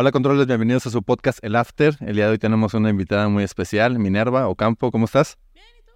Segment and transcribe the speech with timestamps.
[0.00, 1.96] Hola controles, bienvenidos a su podcast El After.
[1.98, 5.36] El día de hoy tenemos una invitada muy especial, Minerva Ocampo, ¿cómo estás?
[5.52, 5.92] Bien, ¿y tú?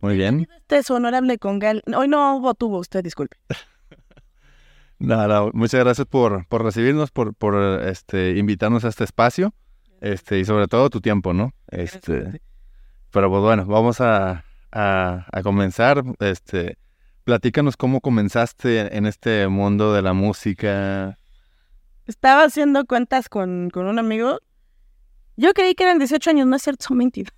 [0.00, 0.46] Muy bien.
[0.58, 1.82] Este es honorable con Gal.
[1.96, 3.38] Hoy no hubo tubo, usted disculpe.
[4.98, 9.54] Nada, muchas gracias por, por recibirnos, por, por este, invitarnos a este espacio,
[10.02, 11.54] este, y sobre todo tu tiempo, ¿no?
[11.68, 12.42] Este,
[13.10, 16.04] pero pues bueno, vamos a, a, a comenzar.
[16.18, 16.76] Este,
[17.24, 21.18] platícanos cómo comenzaste en este mundo de la música.
[22.06, 24.38] Estaba haciendo cuentas con, con un amigo.
[25.36, 27.32] Yo creí que eran 18 años, no es cierto, son 22.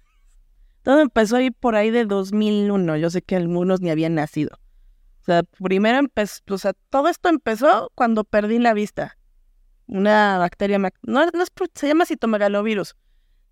[0.82, 2.96] Todo empezó ahí por ahí de 2001.
[2.96, 4.58] Yo sé que algunos ni habían nacido.
[5.20, 9.18] O sea, primero empezó, o sea, todo esto empezó cuando perdí la vista.
[9.86, 12.94] Una bacteria, no, no es, se llama citomegalovirus.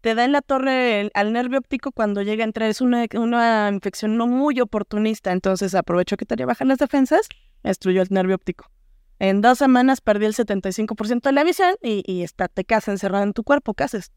[0.03, 2.69] Te da en la torre al nervio óptico cuando llega a entrar.
[2.69, 5.33] Es una, una infección no muy oportunista.
[5.33, 7.29] Entonces aprovecho que tenía bajas las defensas,
[7.63, 8.71] destruyó el nervio óptico.
[9.19, 13.25] En dos semanas perdí el 75% de la visión y, y está, te quedas encerrado
[13.25, 13.75] en tu cuerpo.
[13.75, 14.13] ¿Qué haces?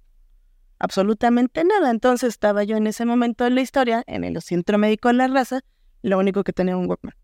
[0.80, 1.90] Absolutamente nada.
[1.92, 5.28] Entonces estaba yo en ese momento de la historia, en el centro médico de la
[5.28, 5.62] raza,
[6.02, 7.16] lo único que tenía un Walkman.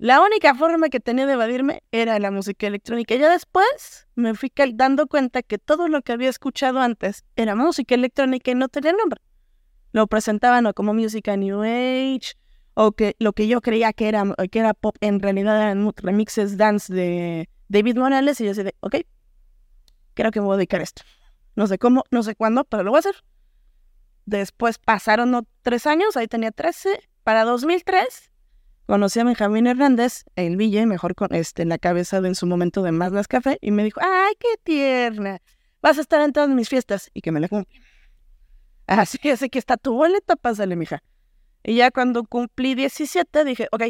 [0.00, 3.14] La única forma que tenía de evadirme era la música electrónica.
[3.16, 7.94] Ya después me fui dando cuenta que todo lo que había escuchado antes era música
[7.94, 9.20] electrónica y no tenía nombre.
[9.92, 12.32] Lo presentaban como música New Age,
[12.74, 16.56] o que lo que yo creía que era, que era pop, en realidad eran remixes
[16.56, 18.96] dance de David Morales, y yo decía, ok,
[20.14, 21.02] creo que me voy a dedicar a esto.
[21.56, 23.16] No sé cómo, no sé cuándo, pero lo voy a hacer.
[24.26, 27.00] Después pasaron tres años, ahí tenía 13.
[27.24, 28.30] Para 2003
[28.90, 32.44] conocí a Benjamín Hernández, el Ville, mejor con este, en la cabeza de en su
[32.46, 35.40] momento de Más Café, y me dijo, ¡ay, qué tierna!
[35.80, 37.80] Vas a estar en todas mis fiestas y que me la cumple.
[38.88, 41.04] Así así que está tu boleta, pásale, mija.
[41.62, 43.82] Y ya cuando cumplí 17 dije, ok,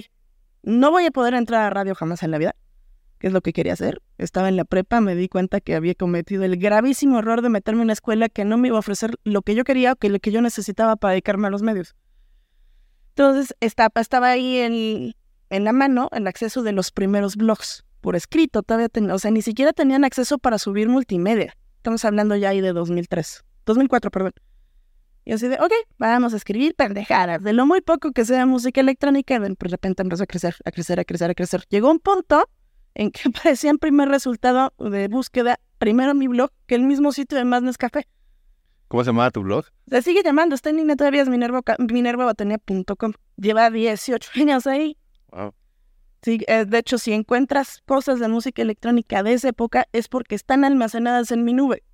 [0.62, 2.56] no voy a poder entrar a radio jamás en la vida,
[3.18, 4.02] que es lo que quería hacer.
[4.18, 7.80] Estaba en la prepa, me di cuenta que había cometido el gravísimo error de meterme
[7.80, 10.08] en una escuela que no me iba a ofrecer lo que yo quería o que
[10.08, 11.94] lo que yo necesitaba para dedicarme a los medios.
[13.10, 18.62] Entonces estaba, estaba ahí en, la mano el acceso de los primeros blogs por escrito,
[18.62, 21.54] todavía ten, o sea, ni siquiera tenían acceso para subir multimedia.
[21.76, 24.32] Estamos hablando ya ahí de 2003, 2004, perdón.
[25.30, 27.40] Y así de, ok, vamos a escribir pendejadas.
[27.40, 30.98] De lo muy poco que sea música electrónica, de repente empezó a crecer, a crecer,
[30.98, 31.62] a crecer, a crecer.
[31.68, 32.48] Llegó un punto
[32.94, 37.38] en que aparecía en primer resultado de búsqueda primero mi blog que el mismo sitio
[37.38, 38.08] de Más Café.
[38.88, 39.66] ¿Cómo se llamaba tu blog?
[39.88, 43.12] Se sigue llamando, está en línea todavía, es minervabotanía.com.
[43.36, 44.96] Lleva 18 años ahí.
[45.30, 45.54] Wow.
[46.22, 50.34] Sí, eh, de hecho, si encuentras cosas de música electrónica de esa época, es porque
[50.34, 51.84] están almacenadas en mi nube.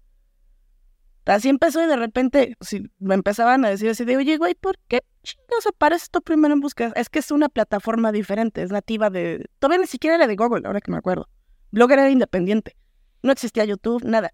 [1.26, 4.78] Así empezó y de repente si me empezaban a decir así de, oye, güey, ¿por
[4.86, 6.92] qué chingados aparece esto primero en búsqueda?
[6.94, 9.44] Es que es una plataforma diferente, es nativa de...
[9.58, 11.28] Todavía ni siquiera era de Google, ahora que me acuerdo.
[11.72, 12.76] Blogger era independiente.
[13.22, 14.32] No existía YouTube, nada.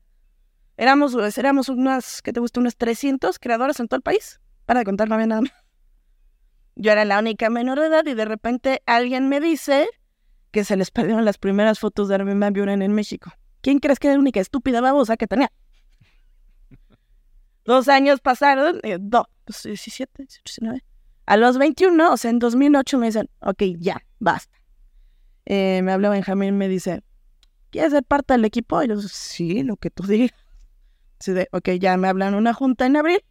[0.77, 2.61] Éramos, pues, éramos unas, ¿qué te gusta?
[2.61, 4.41] Unas 300 creadores en todo el país.
[4.67, 5.53] Para de contar, no había nada más.
[6.75, 9.89] Yo era la única menor de edad y de repente alguien me dice
[10.51, 13.33] que se les perdieron las primeras fotos de Armin Van en México.
[13.63, 15.51] ¿Quién crees que era la única estúpida babosa que tenía?
[17.65, 20.85] Dos años pasaron, eh, no, pues 17, 19.
[21.27, 24.59] A los 21, o sea, en 2008 me dicen, ok, ya, basta.
[25.45, 27.03] Eh, me habla Benjamín, me dice,
[27.71, 28.83] ¿quieres ser parte del equipo?
[28.83, 30.33] Y yo, sí, lo que tú digas.
[31.21, 33.23] Así ok, ya me hablan una junta en abril.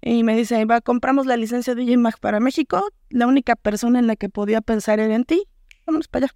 [0.00, 2.88] Y me dice, va, compramos la licencia de DJMAG para México.
[3.08, 5.48] La única persona en la que podía pensar era en ti.
[5.84, 6.34] Vámonos para allá.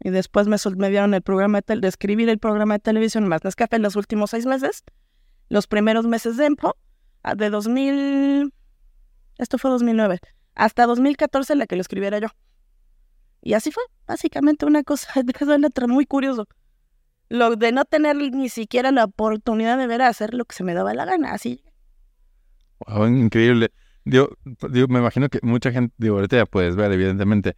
[0.00, 3.44] Y después me, me dieron el programa de, de escribir el programa de televisión más
[3.44, 4.84] Nescafé en los últimos seis meses
[5.52, 6.74] los primeros meses de EMPO,
[7.22, 8.54] ah, de 2000,
[9.36, 10.18] esto fue 2009,
[10.54, 12.28] hasta 2014 la que lo escribiera yo.
[13.42, 16.48] Y así fue, básicamente una cosa de letra muy curioso.
[17.28, 20.64] Lo de no tener ni siquiera la oportunidad de ver a hacer lo que se
[20.64, 21.62] me daba la gana, así.
[22.86, 23.72] Wow, increíble.
[24.04, 24.30] Digo,
[24.70, 27.56] digo, me imagino que mucha gente, digo, ahorita ya puedes ver, evidentemente.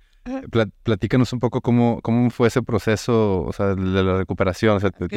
[0.50, 4.76] Pla platícanos un poco cómo, cómo fue ese proceso, o sea, de la recuperación.
[4.76, 5.08] O sea, ¿te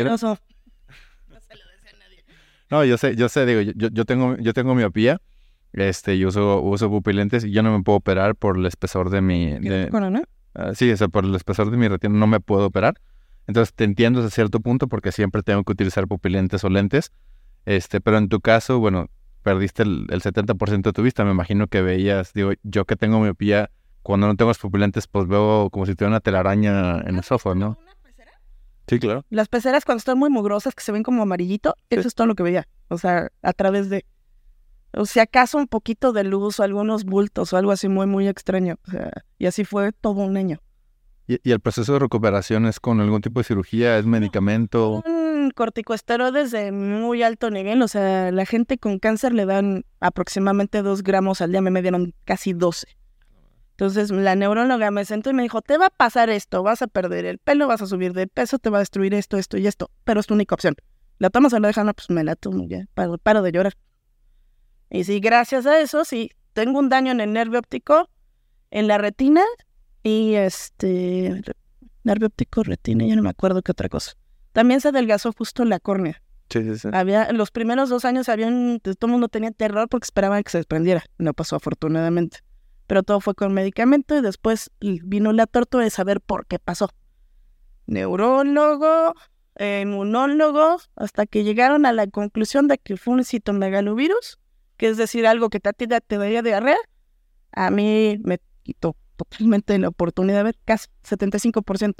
[2.69, 5.22] no, yo sé, yo sé, digo, yo, yo tengo, yo tengo miopía,
[5.74, 9.22] este, yo uso, uso pupilentes y yo no me puedo operar por el espesor de
[9.22, 9.60] mi...
[9.60, 10.24] De, corona?
[10.56, 12.96] Uh, sí, o sea, por el espesor de mi retina no me puedo operar.
[13.48, 17.12] Entonces te entiendo hasta cierto punto porque siempre tengo que utilizar pupilentes o lentes.
[17.66, 19.10] Este, pero en tu caso, bueno,
[19.44, 21.24] perdiste el, el 70% de tu vista.
[21.24, 23.70] Me imagino que veías, digo, yo que tengo miopía,
[24.02, 27.56] cuando no tengo los pupilentes, pues veo como si tuviera una telaraña en el sofá,
[27.56, 27.78] ¿no?
[28.88, 29.25] Sí, claro.
[29.30, 32.36] Las peceras cuando están muy mugrosas, que se ven como amarillito, eso es todo lo
[32.36, 32.68] que veía.
[32.88, 34.06] O sea, a través de...
[34.94, 38.28] O sea, acaso un poquito de luz o algunos bultos o algo así muy, muy
[38.28, 38.78] extraño.
[38.88, 40.62] O sea, y así fue todo un año.
[41.28, 43.98] ¿Y, ¿Y, el proceso de recuperación es con algún tipo de cirugía?
[43.98, 45.04] ¿Es medicamento?
[45.06, 50.81] Un corticosteroides de muy alto nivel, o sea, la gente con cáncer le dan aproximadamente
[50.81, 52.88] 2 gramos al día, me dieron casi 12.
[53.79, 56.88] Entonces la neuróloga me sentó y me dijo, te va a pasar esto, vas a
[56.88, 59.68] perder el pelo, vas a subir de peso, te va a destruir esto, esto y
[59.68, 60.75] esto, pero es tu única opción.
[61.19, 61.85] ¿La tomas o la dejas?
[61.85, 63.74] No, pues me la tomo ya, paro, paro de llorar.
[64.89, 68.09] Y sí, gracias a eso, sí, tengo un daño en el nervio óptico,
[68.71, 69.44] en la retina
[70.01, 71.44] y este,
[72.03, 74.13] nervio óptico, retina, ya no me acuerdo qué otra cosa.
[74.53, 76.24] También se adelgazó justo la córnea.
[76.50, 76.88] Sí, sí, sí.
[76.94, 80.41] Había, en los primeros dos años había un- todo el mundo tenía terror porque esperaban
[80.41, 81.03] que se desprendiera.
[81.19, 82.39] No pasó afortunadamente.
[82.88, 86.89] Pero todo fue con medicamento y después vino la tortura de saber por qué pasó.
[87.86, 89.13] Neurólogo,
[89.56, 94.39] eh, inmunólogo, hasta que llegaron a la conclusión de que fue un citomegalovirus,
[94.78, 96.78] que es decir, algo que te, ti te daría diarrea.
[97.51, 101.95] A mí me quitó totalmente la oportunidad de ver casi 75%.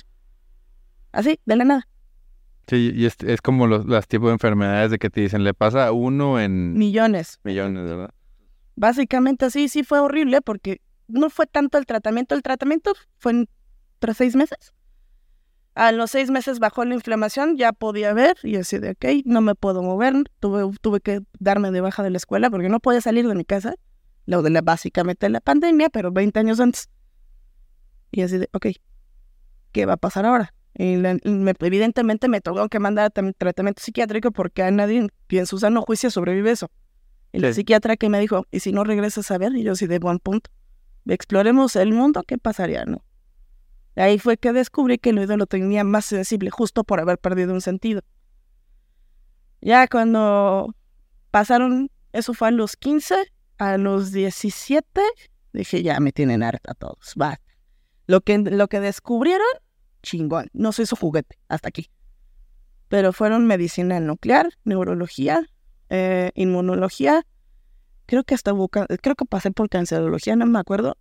[1.12, 1.88] Así, de la nada.
[2.68, 5.54] Sí, y es, es como los, las tipos de enfermedades de que te dicen, le
[5.54, 7.40] pasa a uno en Millones.
[7.44, 8.14] millones, ¿verdad?
[8.78, 13.50] Básicamente así, sí fue horrible porque no fue tanto el tratamiento, el tratamiento fue en
[13.98, 14.72] tras seis meses.
[15.74, 19.42] A los seis meses bajó la inflamación, ya podía ver y así de, ok, no
[19.42, 23.02] me puedo mover, tuve, tuve que darme de baja de la escuela porque no podía
[23.02, 23.74] salir de mi casa,
[24.28, 26.88] lo de la, básicamente la pandemia, pero 20 años antes.
[28.12, 28.68] Y así de, ok,
[29.72, 30.54] ¿qué va a pasar ahora?
[30.76, 36.52] Evidentemente me tuvo que mandar tratamiento psiquiátrico porque a nadie en su sano juicio sobrevive
[36.52, 36.70] eso.
[37.46, 37.62] El Sí.
[37.62, 39.56] psiquiatra que me dijo, ¿y si no regresas a ver?
[39.56, 40.50] Y yo sí, de buen punto.
[41.06, 43.04] Exploremos el mundo, ¿qué pasaría, no?
[43.96, 47.54] Ahí fue que descubrí que el oído lo tenía más sensible, justo por haber perdido
[47.54, 48.02] un sentido.
[49.62, 50.76] Ya cuando
[51.32, 53.16] pasaron, eso fue a los 15,
[53.58, 55.02] a los 17,
[55.54, 57.40] dije, ya me tienen harta todos, va.
[58.06, 59.48] Lo que, lo que descubrieron,
[60.04, 61.90] chingón, no soy su juguete, hasta aquí.
[62.88, 65.48] Pero fueron medicina nuclear, neurología,
[65.90, 67.24] eh, inmunología,
[68.06, 68.54] creo que hasta
[69.02, 70.98] creo que pasé por cancerología, no me acuerdo.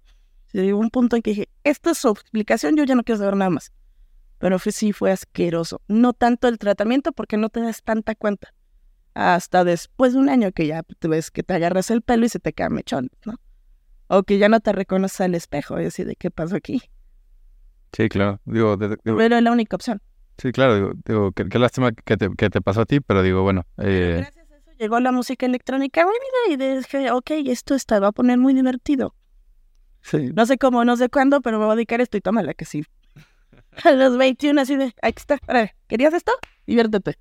[0.52, 3.36] Llegó un punto en que dije, esta es su explicación, yo ya no quiero saber
[3.36, 3.72] nada más.
[4.38, 5.80] Pero fue, sí fue asqueroso.
[5.88, 8.52] No tanto el tratamiento porque no te das tanta cuenta.
[9.14, 12.28] Hasta después de un año que ya te ves que te agarras el pelo y
[12.28, 13.34] se te cae mechón, ¿no?
[14.08, 16.82] O que ya no te reconoces al espejo y así de qué pasó aquí.
[17.92, 18.40] Sí, claro.
[18.44, 20.00] Digo, de- Pero es la única opción.
[20.38, 23.22] sí, claro, digo, digo, qué, qué lástima que te, que te pasó a ti, pero
[23.22, 24.26] digo, bueno, eh,
[24.78, 26.04] llegó la música electrónica.
[26.48, 29.14] Mira, y dije, ok, esto está, va a poner muy divertido.
[30.02, 32.54] sí, No sé cómo, no sé cuándo, pero me voy a dedicar esto y tómala
[32.54, 32.84] que sí.
[33.84, 36.32] A los 21 así de, aquí está, órale, ¿querías esto?
[36.66, 37.18] Diviértete.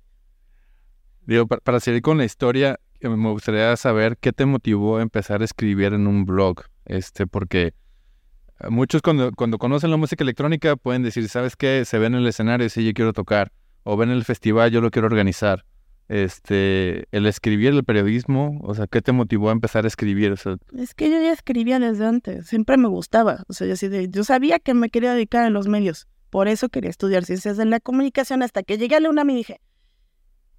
[1.26, 5.02] Digo, pa- para, seguir con la historia, eh, me gustaría saber qué te motivó a
[5.02, 6.62] empezar a escribir en un blog.
[6.84, 7.74] Este, porque
[8.60, 11.84] eh, muchos cuando, cuando conocen la música electrónica pueden decir, ¿sabes qué?
[11.84, 13.52] Se ven en el escenario, sí, yo quiero tocar.
[13.82, 15.64] O ven el festival, yo lo quiero organizar.
[16.08, 20.30] Este, el escribir, el periodismo, o sea, ¿qué te motivó a empezar a escribir?
[20.30, 23.44] O sea, Es que yo ya escribía desde antes, siempre me gustaba.
[23.48, 26.06] O sea, yo, yo sabía que me quería dedicar a los medios.
[26.30, 29.36] Por eso quería estudiar ciencias de la comunicación hasta que llegué a la UNAM y
[29.36, 29.60] dije,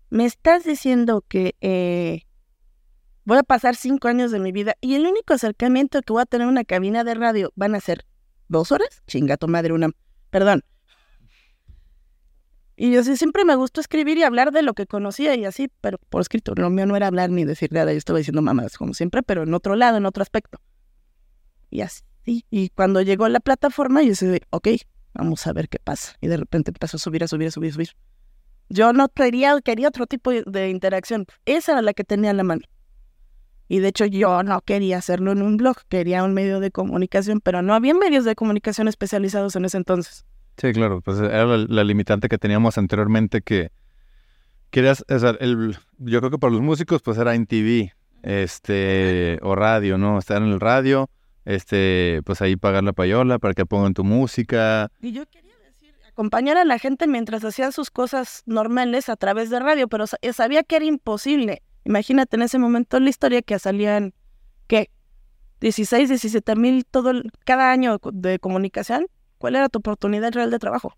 [0.09, 2.23] ¿me estás diciendo que eh,
[3.23, 6.25] voy a pasar cinco años de mi vida y el único acercamiento que voy a
[6.25, 8.05] tener a una cabina de radio van a ser
[8.47, 9.01] dos horas?
[9.07, 9.93] Chinga tu madre UNAM.
[10.29, 10.63] Perdón.
[12.79, 15.67] Y yo sí, siempre me gustó escribir y hablar de lo que conocía y así,
[15.81, 16.53] pero por escrito.
[16.55, 19.43] Lo mío no era hablar ni decir nada, yo estaba diciendo mamadas como siempre, pero
[19.43, 20.59] en otro lado, en otro aspecto.
[21.71, 22.03] Y así.
[22.23, 24.67] Y cuando llegó la plataforma, yo dije, ok,
[25.15, 26.17] vamos a ver qué pasa.
[26.21, 27.89] Y de repente empezó a subir, a subir, a subir, a subir.
[28.69, 31.25] Yo no quería, quería otro tipo de interacción.
[31.45, 32.61] Esa era la que tenía en la mano.
[33.69, 37.41] Y de hecho yo no quería hacerlo en un blog, quería un medio de comunicación,
[37.41, 40.25] pero no había medios de comunicación especializados en ese entonces.
[40.57, 43.71] Sí, claro, pues era la, limitante que teníamos anteriormente que
[44.71, 49.39] querías, o sea, el, yo creo que para los músicos pues era en TV, este,
[49.41, 50.17] o radio, ¿no?
[50.17, 51.09] Estar en el radio,
[51.45, 54.91] este, pues ahí pagar la payola para que pongan tu música.
[55.01, 59.49] Y yo quería decir, acompañar a la gente mientras hacían sus cosas normales a través
[59.49, 61.61] de radio, pero sa- sabía que era imposible.
[61.85, 64.13] Imagínate en ese momento la historia que salían,
[64.67, 64.89] ¿qué?
[65.61, 67.13] 16, 17 mil todo
[67.45, 69.07] cada año de comunicación.
[69.37, 70.93] ¿Cuál era tu oportunidad real de trabajo?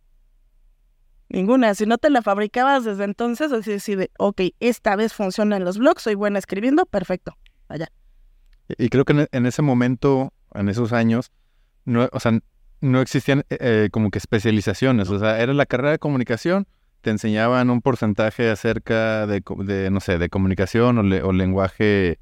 [1.30, 1.76] Ninguna.
[1.76, 5.78] Si no te la fabricabas desde entonces, así así de, ok, esta vez funcionan los
[5.78, 7.38] blogs, soy buena escribiendo, perfecto.
[7.68, 7.88] Allá.
[8.78, 11.32] Y creo que en, ese momento, en esos años,
[11.86, 12.40] no, o sea,
[12.82, 16.68] no existían eh, eh, como que especializaciones, o sea, era la carrera de comunicación,
[17.02, 22.20] te enseñaban un porcentaje acerca de, de, no sé, de comunicación o, le- o lenguaje,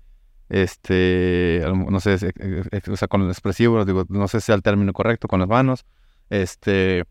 [0.49, 2.31] este, no sé, eh,
[2.71, 5.39] eh, o sea, con los expresivos, digo, no sé si sea el término correcto, con
[5.39, 5.85] las manos,
[6.29, 7.03] este,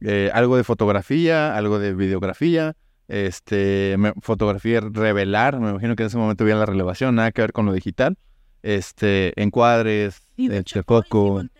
[0.00, 2.76] eh, algo de fotografía, algo de videografía,
[3.08, 7.40] este, me- fotografía revelar, me imagino que en ese momento había la relevación, nada que
[7.40, 8.16] ver con lo digital,
[8.62, 10.84] este, encuadres, Y de hecho, hoy,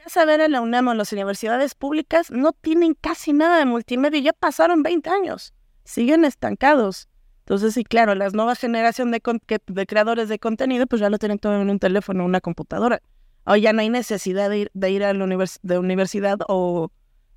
[0.07, 3.65] si a ver en la UNAM o las universidades públicas, no tienen casi nada de
[3.65, 4.21] multimedia.
[4.21, 5.53] Ya pasaron 20 años.
[5.85, 7.09] Siguen estancados.
[7.41, 11.09] Entonces, sí, claro, las nuevas generación de, con- que- de creadores de contenido, pues ya
[11.09, 13.01] lo tienen todo en un teléfono una computadora.
[13.45, 16.91] O ya no hay necesidad de ir, de ir a la univers- de universidad o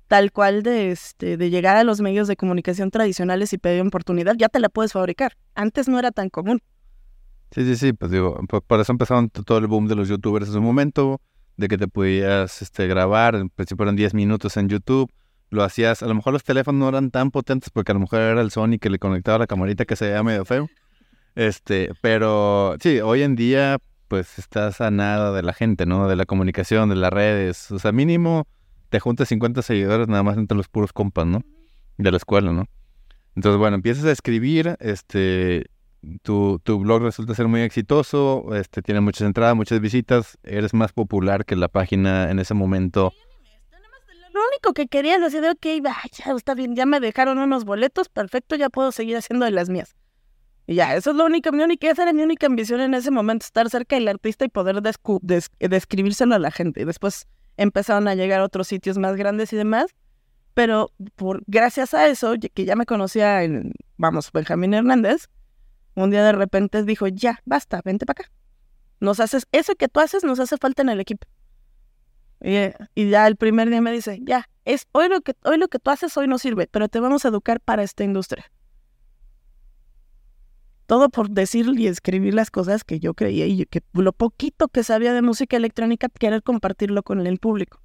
[0.08, 4.34] tal cual de, este, de llegar a los medios de comunicación tradicionales y pedir oportunidad.
[4.36, 5.36] Ya te la puedes fabricar.
[5.54, 6.60] Antes no era tan común.
[7.52, 10.54] Sí, sí, sí, pues digo, por, eso empezaron todo el boom de los youtubers en
[10.54, 11.20] su momento,
[11.58, 15.12] de que te podías este, grabar, en principio eran 10 minutos en YouTube,
[15.50, 18.20] lo hacías, a lo mejor los teléfonos no eran tan potentes porque a lo mejor
[18.20, 20.70] era el Sony que le conectaba la camarita que se veía medio feo,
[21.34, 23.78] este, pero sí, hoy en día
[24.08, 26.08] pues estás a nada de la gente, ¿no?
[26.08, 28.46] De la comunicación, de las redes, o sea, mínimo
[28.92, 31.40] te juntas 50 seguidores nada más entre los puros compas, ¿no?
[31.96, 32.66] De la escuela, ¿no?
[33.34, 35.64] Entonces, bueno, empiezas a escribir, este,
[36.20, 40.92] tu, tu blog resulta ser muy exitoso, este, tiene muchas entradas, muchas visitas, eres más
[40.92, 43.14] popular que la página en ese momento.
[44.34, 45.66] Lo único que quería es decir, ok,
[46.18, 49.70] ya está bien, ya me dejaron unos boletos, perfecto, ya puedo seguir haciendo de las
[49.70, 49.94] mías.
[50.66, 53.10] Y ya, eso es lo único, mi única, esa era mi única ambición en ese
[53.10, 56.82] momento, estar cerca del artista y poder descu- des- describírselo a la gente.
[56.82, 59.94] Y después empezaron a llegar otros sitios más grandes y demás,
[60.54, 65.28] pero por gracias a eso, que ya me conocía, en, vamos, Benjamín Hernández,
[65.94, 68.32] un día de repente dijo, ya, basta, vente para acá.
[69.00, 71.26] Nos haces, eso que tú haces nos hace falta en el equipo.
[72.40, 72.56] Y,
[72.94, 75.78] y ya el primer día me dice, ya, es hoy lo que hoy lo que
[75.78, 78.50] tú haces hoy no sirve, pero te vamos a educar para esta industria.
[80.86, 84.82] Todo por decir y escribir las cosas que yo creía y que lo poquito que
[84.82, 87.80] sabía de música electrónica querer compartirlo con el público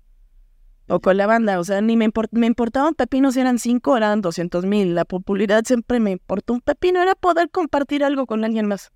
[0.90, 1.60] o con la banda.
[1.60, 4.66] O sea, ni me, import- me importaba un pepino si eran cinco o eran 200
[4.66, 4.96] mil.
[4.96, 8.92] La popularidad siempre me importó un pepino, era poder compartir algo con alguien más.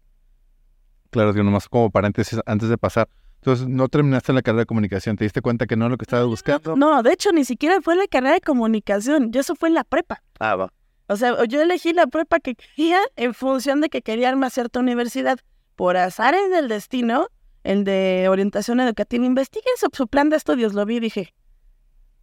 [1.09, 3.07] Claro, que nomás como paréntesis antes de pasar.
[3.35, 6.03] Entonces, no terminaste la carrera de comunicación, te diste cuenta que no es lo que
[6.03, 6.75] estabas buscando.
[6.75, 9.83] No, de hecho, ni siquiera fue la carrera de comunicación, yo eso fue en la
[9.83, 10.21] prepa.
[10.39, 10.71] Ah, va.
[11.11, 14.49] O sea, yo elegí la prepa que quería en función de que quería irme a
[14.49, 15.39] cierta universidad.
[15.75, 17.27] Por azares del destino,
[17.65, 21.33] el de orientación educativa, investiguen su, plan de estudios, lo vi y dije,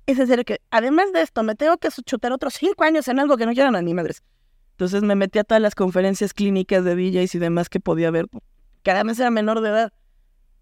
[0.06, 3.18] es en serio que además de esto me tengo que chutar otros cinco años en
[3.18, 4.22] algo que no quieran a ni madres.
[4.70, 8.26] Entonces me metí a todas las conferencias clínicas de DJs y demás que podía ver.
[8.84, 9.92] Que además era menor de edad.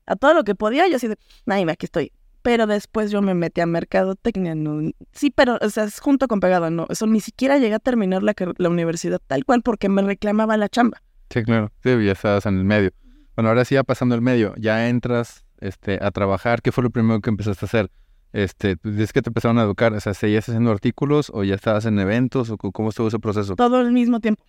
[0.05, 1.17] A todo lo que podía, yo así de,
[1.47, 2.11] ay, aquí estoy.
[2.47, 4.55] Pero después yo me metí a mercadotecnia.
[4.55, 6.87] No, sí, pero, o sea, es junto con pegado, no.
[6.91, 10.69] Eso ni siquiera llegué a terminar la, la universidad tal cual porque me reclamaba la
[10.69, 11.03] chamba.
[11.29, 11.73] Sí, claro.
[11.83, 12.93] Sí, ya estabas en el medio.
[13.35, 16.63] Bueno, ahora sí, ya pasando el medio, ya entras este, a trabajar.
[16.63, 17.91] ¿Qué fue lo primero que empezaste a hacer?
[18.33, 19.93] Este, pues, ¿Es que te empezaron a educar?
[19.93, 23.57] O sea, ¿seguías haciendo artículos o ya estabas en eventos o cómo estuvo ese proceso?
[23.57, 24.45] Todo al mismo tiempo.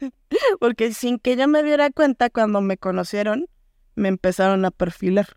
[0.60, 3.46] porque sin que yo me diera cuenta, cuando me conocieron,
[3.94, 5.28] me empezaron a perfilar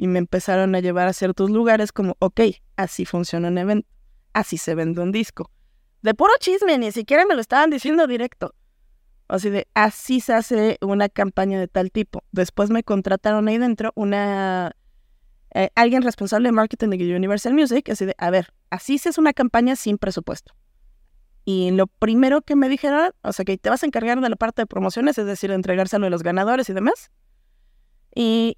[0.00, 2.40] y me empezaron a llevar a ciertos lugares como, ok,
[2.76, 3.86] así funciona un evento,
[4.32, 5.50] así se vende un disco.
[6.00, 8.54] De puro chisme, ni siquiera me lo estaban diciendo directo.
[9.28, 12.24] Así de, así se hace una campaña de tal tipo.
[12.32, 14.74] Después me contrataron ahí dentro una...
[15.52, 19.20] eh, alguien responsable de marketing de Universal Music, así de, a ver, así se hace
[19.20, 20.54] una campaña sin presupuesto.
[21.44, 24.36] Y lo primero que me dijeron, o sea, que te vas a encargar de la
[24.36, 27.10] parte de promociones, es decir, entregárselo a los ganadores y demás.
[28.14, 28.56] Y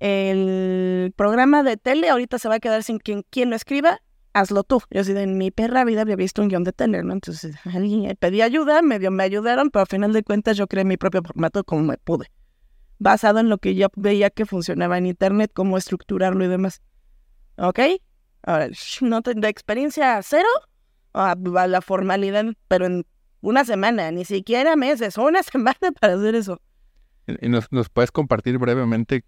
[0.00, 4.00] el programa de tele ahorita se va a quedar sin quien, quien lo escriba,
[4.32, 4.80] hazlo tú.
[4.90, 7.12] Yo así de en mi perra vida había visto un guion de tele, ¿no?
[7.12, 10.96] Entonces alguien- pedí ayuda, medio me ayudaron, pero al final de cuentas yo creé mi
[10.96, 12.30] propio formato como me pude.
[12.98, 16.80] Basado en lo que yo veía que funcionaba en internet, cómo estructurarlo y demás.
[17.56, 17.80] ¿Ok?
[18.42, 18.68] Ahora,
[19.00, 20.48] no te- de experiencia cero
[21.12, 23.06] a, a la formalidad, pero en
[23.40, 26.60] una semana, ni siquiera meses, una semana para hacer eso.
[27.26, 29.24] ¿Y nos, nos puedes compartir brevemente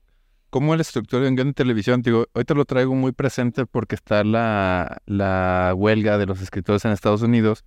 [0.57, 2.01] cómo es la estructura de televisión?
[2.01, 6.83] Digo, hoy te lo traigo muy presente porque está la, la huelga de los escritores
[6.87, 7.63] en Estados Unidos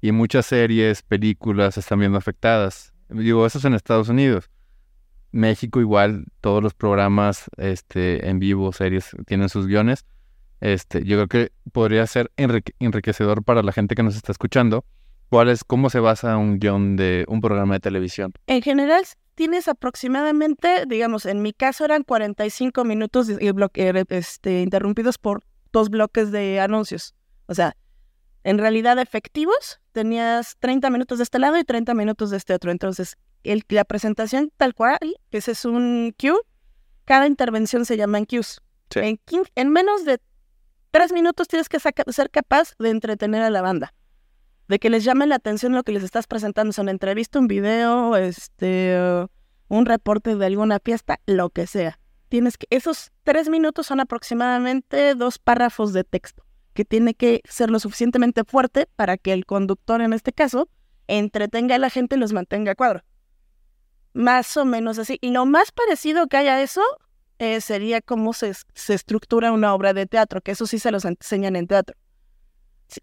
[0.00, 2.94] y muchas series, películas están viendo afectadas.
[3.10, 4.48] Digo, eso es en Estados Unidos.
[5.30, 10.06] México igual, todos los programas este, en vivo, series, tienen sus guiones.
[10.62, 14.86] Este, yo creo que podría ser enrique- enriquecedor para la gente que nos está escuchando.
[15.28, 18.32] ¿Cuál es, cómo se basa un guion de un programa de televisión?
[18.46, 19.02] En general,
[19.34, 26.30] tienes aproximadamente, digamos, en mi caso eran 45 minutos bloque- este, interrumpidos por dos bloques
[26.32, 27.14] de anuncios.
[27.46, 27.76] O sea,
[28.44, 32.70] en realidad efectivos, tenías 30 minutos de este lado y 30 minutos de este otro.
[32.70, 34.98] Entonces, el, la presentación tal cual,
[35.30, 36.38] ese es un cue,
[37.04, 38.60] cada intervención se llaman cues.
[38.90, 39.00] Sí.
[39.00, 39.20] En,
[39.54, 40.20] en menos de
[40.90, 43.94] tres minutos tienes que ser capaz de entretener a la banda.
[44.68, 47.48] De que les llame la atención lo que les estás presentando, sea una entrevista, un
[47.48, 48.96] video, este,
[49.68, 51.98] un reporte de alguna fiesta, lo que sea.
[52.28, 57.70] Tienes que, esos tres minutos son aproximadamente dos párrafos de texto, que tiene que ser
[57.70, 60.68] lo suficientemente fuerte para que el conductor, en este caso,
[61.08, 63.02] entretenga a la gente y los mantenga a cuadro.
[64.14, 65.18] Más o menos así.
[65.20, 66.82] Y lo más parecido que haya eso
[67.38, 71.04] eh, sería cómo se, se, estructura una obra de teatro, que eso sí se los
[71.04, 71.96] enseñan en teatro.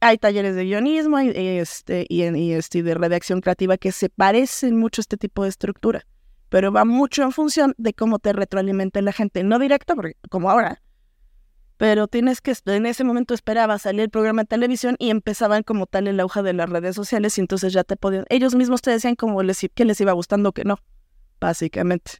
[0.02, 4.78] Hay talleres de guionismo y, este, y, y este, de redacción creativa que se parecen
[4.78, 6.06] mucho a este tipo de estructura,
[6.50, 9.44] pero va mucho en función de cómo te retroalimenta la gente.
[9.44, 10.82] No directo, porque, como ahora,
[11.80, 15.86] pero tienes que, en ese momento esperaba salir el programa de televisión y empezaban como
[15.86, 18.92] tal el auge de las redes sociales y entonces ya te podían, ellos mismos te
[18.92, 20.78] decían como les, que les iba gustando o que no,
[21.40, 22.12] básicamente.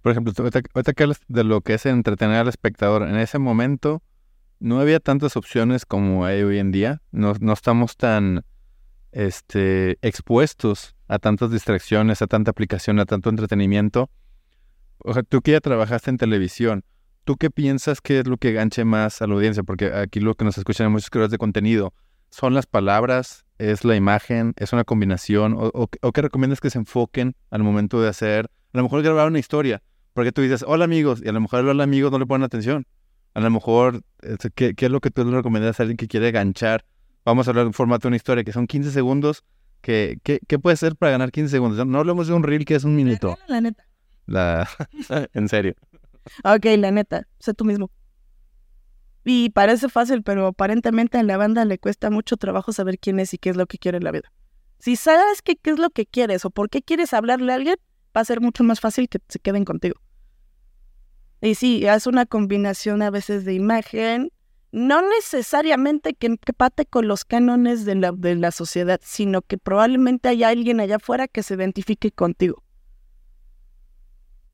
[0.00, 4.00] Por ejemplo, ahorita, que de lo que es entretener al espectador, en ese momento
[4.60, 7.02] no había tantas opciones como hay hoy en día.
[7.10, 8.44] No, no estamos tan
[9.12, 14.10] este, expuestos a tantas distracciones, a tanta aplicación, a tanto entretenimiento.
[14.98, 16.84] O sea, tú que ya trabajaste en televisión,
[17.24, 19.62] ¿tú qué piensas que es lo que ganche más a la audiencia?
[19.62, 21.94] Porque aquí lo que nos escuchan en muchos creadores de contenido
[22.30, 26.78] son las palabras, es la imagen, es una combinación, o, o qué recomiendas que se
[26.78, 30.84] enfoquen al momento de hacer a lo mejor grabar una historia, porque tú dices, hola
[30.84, 32.86] amigos, y a lo mejor el hola amigos no le ponen atención.
[33.34, 36.08] A lo mejor, este, ¿qué, qué es lo que tú le recomiendas a alguien que
[36.08, 36.84] quiere ganchar?
[37.24, 39.44] Vamos a hablar de un formato de una historia que son 15 segundos.
[39.80, 41.86] ¿Qué, qué, qué puede ser para ganar 15 segundos?
[41.86, 43.36] No hablemos de un reel que es un minuto.
[43.46, 43.84] La neta.
[44.26, 44.68] La...
[45.34, 45.74] en serio.
[46.44, 47.90] Ok, la neta, sé tú mismo.
[49.24, 53.34] Y parece fácil, pero aparentemente a la banda le cuesta mucho trabajo saber quién es
[53.34, 54.32] y qué es lo que quiere en la vida.
[54.78, 57.76] Si sabes qué, qué es lo que quieres o por qué quieres hablarle a alguien,
[58.16, 60.00] va a ser mucho más fácil que se queden contigo.
[61.40, 64.32] Y sí, es una combinación a veces de imagen,
[64.72, 70.28] no necesariamente que empate con los cánones de la, de la sociedad, sino que probablemente
[70.28, 72.62] haya alguien allá afuera que se identifique contigo.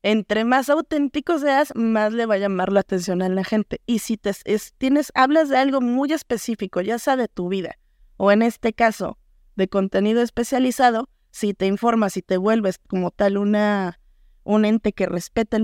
[0.03, 3.81] Entre más auténtico seas, más le va a llamar la atención a la gente.
[3.87, 4.31] Y si te,
[4.77, 7.79] tienes, hablas de algo muy específico, ya sea de tu vida,
[8.17, 9.17] o en este caso,
[9.55, 13.99] de contenido especializado, si te informas y te vuelves como tal una
[14.45, 15.57] un ente que respete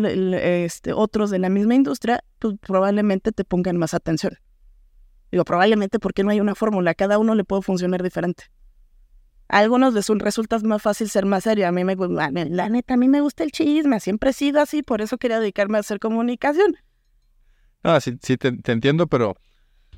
[0.65, 4.37] este, otros de la misma industria, pues probablemente te pongan más atención.
[5.31, 8.45] Digo, probablemente porque no hay una fórmula, cada uno le puede funcionar diferente.
[9.47, 11.67] A algunos les resulta más fácil ser más serio.
[11.67, 14.59] A mí me gusta, la neta, a mí me gusta el chisme, siempre he sido
[14.61, 16.75] así, por eso quería dedicarme a hacer comunicación.
[17.83, 19.35] Ah, sí, sí, te, te entiendo, pero,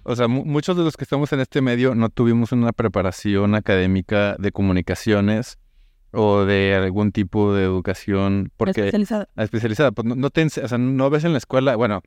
[0.03, 4.35] o sea, muchos de los que estamos en este medio no tuvimos una preparación académica
[4.39, 5.57] de comunicaciones
[6.13, 9.29] o de algún tipo de educación porque especializada.
[9.37, 12.01] especializada pues no, te, o sea, no ves en la escuela bueno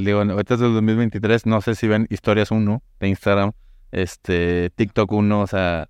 [0.00, 3.52] digo ahorita es del 2023 no sé si ven historias 1 de Instagram
[3.92, 5.88] este TikTok 1 o sea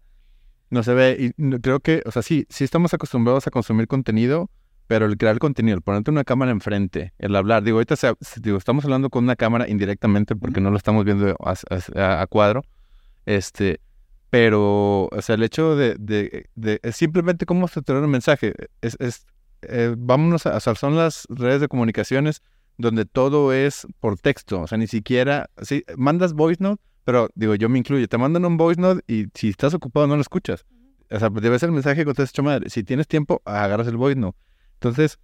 [0.70, 4.50] no se ve y creo que o sea sí sí estamos acostumbrados a consumir contenido
[4.86, 7.94] pero el crear contenido el ponerte una cámara enfrente el hablar digo ahorita
[8.42, 12.64] digo estamos hablando con una cámara indirectamente porque no lo estamos viendo a, a cuadro
[13.26, 13.80] este
[14.34, 18.52] pero, o sea, el hecho de, de, de es simplemente cómo estructurar un mensaje.
[18.80, 19.26] Es, es
[19.62, 22.42] eh, vámonos a, o sea, son las redes de comunicaciones
[22.76, 24.62] donde todo es por texto.
[24.62, 28.08] O sea, ni siquiera, sí, mandas voice note, pero digo, yo me incluyo.
[28.08, 30.66] Te mandan un voice note y si estás ocupado no lo escuchas.
[31.12, 32.70] O sea, debe ser el mensaje que te has hecho madre.
[32.70, 34.36] Si tienes tiempo, agarras el voice note.
[34.80, 35.20] Entonces,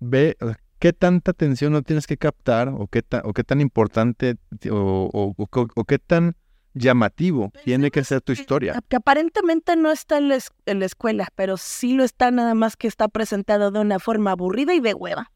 [0.00, 0.36] ve
[0.80, 4.34] qué tanta atención no tienes que captar o qué, o qué tan importante
[4.68, 6.34] o, o, o qué tan
[6.74, 8.80] llamativo tiene que ser tu historia.
[8.88, 12.76] Que, aparentemente no está en la, en la, escuela, pero sí lo está nada más
[12.76, 15.30] que está presentado de una forma aburrida y de hueva.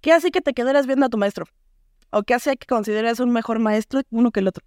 [0.00, 1.46] ¿Qué hace que te quedaras viendo a tu maestro?
[2.10, 4.64] ¿O qué hace que consideres un mejor maestro uno que el otro?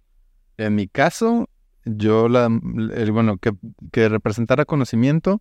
[0.58, 1.48] En mi caso,
[1.84, 3.52] yo la, bueno, que,
[3.90, 5.40] que representara conocimiento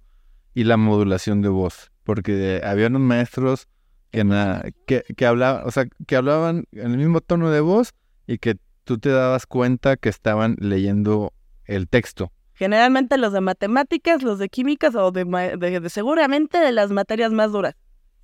[0.54, 3.68] y la modulación de voz, porque había unos maestros
[4.12, 7.94] que, que, que, hablaba, o sea, que hablaban en el mismo tono de voz
[8.28, 8.58] y que
[8.92, 11.32] tú te dabas cuenta que estaban leyendo
[11.64, 12.30] el texto.
[12.56, 17.54] Generalmente los de matemáticas, los de químicas o de, de, seguramente de las materias más
[17.54, 17.78] duras.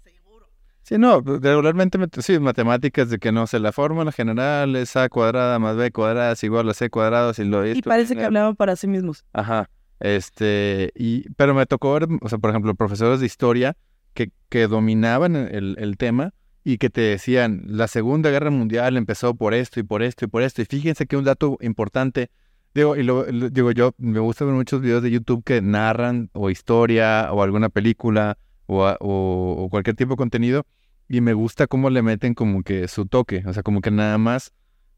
[0.04, 0.50] Seguro.
[0.84, 5.58] Sí, no, regularmente sí, matemáticas de que no sé, la fórmula general es A cuadrada
[5.58, 7.34] más B cuadrada es igual a C cuadrado.
[7.34, 9.24] Si lo, y parece que hablaban para sí mismos.
[9.32, 9.70] Ajá.
[10.02, 13.78] Este, y, pero me tocó ver, o sea, por ejemplo, profesores de historia
[14.14, 16.34] que, que dominaban el, el tema
[16.68, 20.28] y que te decían, la Segunda Guerra Mundial empezó por esto y por esto y
[20.28, 20.62] por esto.
[20.62, 22.30] Y fíjense que un dato importante,
[22.76, 26.50] digo, y lo, digo yo, me gusta ver muchos videos de YouTube que narran o
[26.50, 30.66] historia o alguna película o, o, cualquier tipo de contenido
[31.08, 34.18] y me gusta cómo le meten como que su toque, o sea, como que nada
[34.18, 34.52] más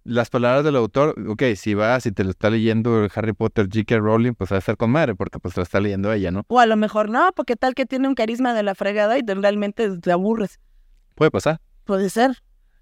[0.03, 3.67] las palabras del autor, ok, si vas y te lo está leyendo el Harry Potter
[3.71, 3.99] J.K.
[3.99, 6.45] Rowling, pues va a estar con madre, porque pues lo está leyendo ella, ¿no?
[6.47, 9.21] O a lo mejor no, porque tal que tiene un carisma de la fregada y
[9.21, 10.60] te- realmente te aburres.
[11.19, 11.60] Puede pasar.
[11.84, 12.32] Puede ser.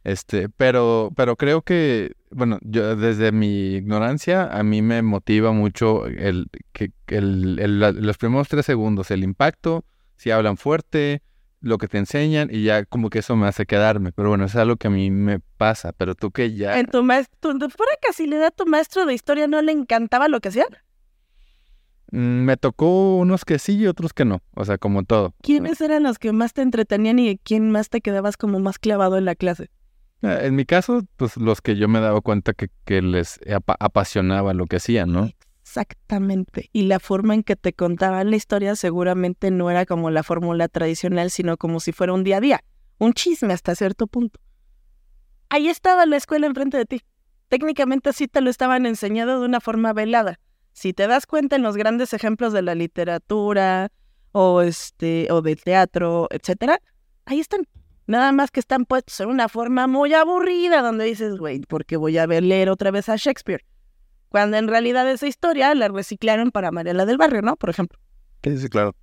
[0.03, 6.05] Este, pero, pero creo que, bueno, yo desde mi ignorancia, a mí me motiva mucho
[6.05, 11.23] el, que, que el, el- los primeros tres segundos, el impacto, si hablan fuerte,
[11.61, 14.11] lo que te enseñan, y ya como que eso me hace quedarme.
[14.11, 16.79] Pero bueno, es algo que a mí me pasa, pero tú que ya...
[16.79, 20.49] En tu maestro, de pura casualidad, tu maestro de historia no le encantaba lo que
[20.49, 20.67] hacía.
[22.11, 25.33] Mm, Me tocó unos que sí y otros que no, o sea, como todo.
[25.41, 29.17] ¿Quiénes eran los que más te entretenían y quién más te quedabas como más clavado
[29.17, 29.69] en la clase?
[30.21, 33.75] Eh, En mi caso, pues los que yo me daba cuenta que, que les apa-
[33.79, 35.29] apasionaba lo que hacían, ¿no?
[35.61, 36.69] Exactamente.
[36.73, 40.69] Y la forma en que te contaban la historia seguramente no era como la fórmula
[40.69, 42.63] tradicional, sino como si fuera un día a día,
[42.99, 44.39] un chisme hasta cierto punto.
[45.49, 47.01] Ahí estaba la escuela enfrente de ti.
[47.49, 50.39] Técnicamente sí te lo estaban enseñando de una forma velada.
[50.77, 53.91] Si te das cuenta en los grandes ejemplos de la literatura
[54.31, 56.79] o este o del teatro, etcétera,
[57.25, 57.67] ahí están.
[58.05, 61.97] Nada más que están puestos en una forma muy aburrida donde dices, güey, ¿por qué
[61.97, 63.65] voy a ver leer otra vez a Shakespeare?
[64.29, 67.55] Cuando en realidad esa historia la reciclaron para Mariela del Barrio, ¿no?
[67.55, 67.97] Por ejemplo.
[68.43, 68.95] Sí, sí, claro.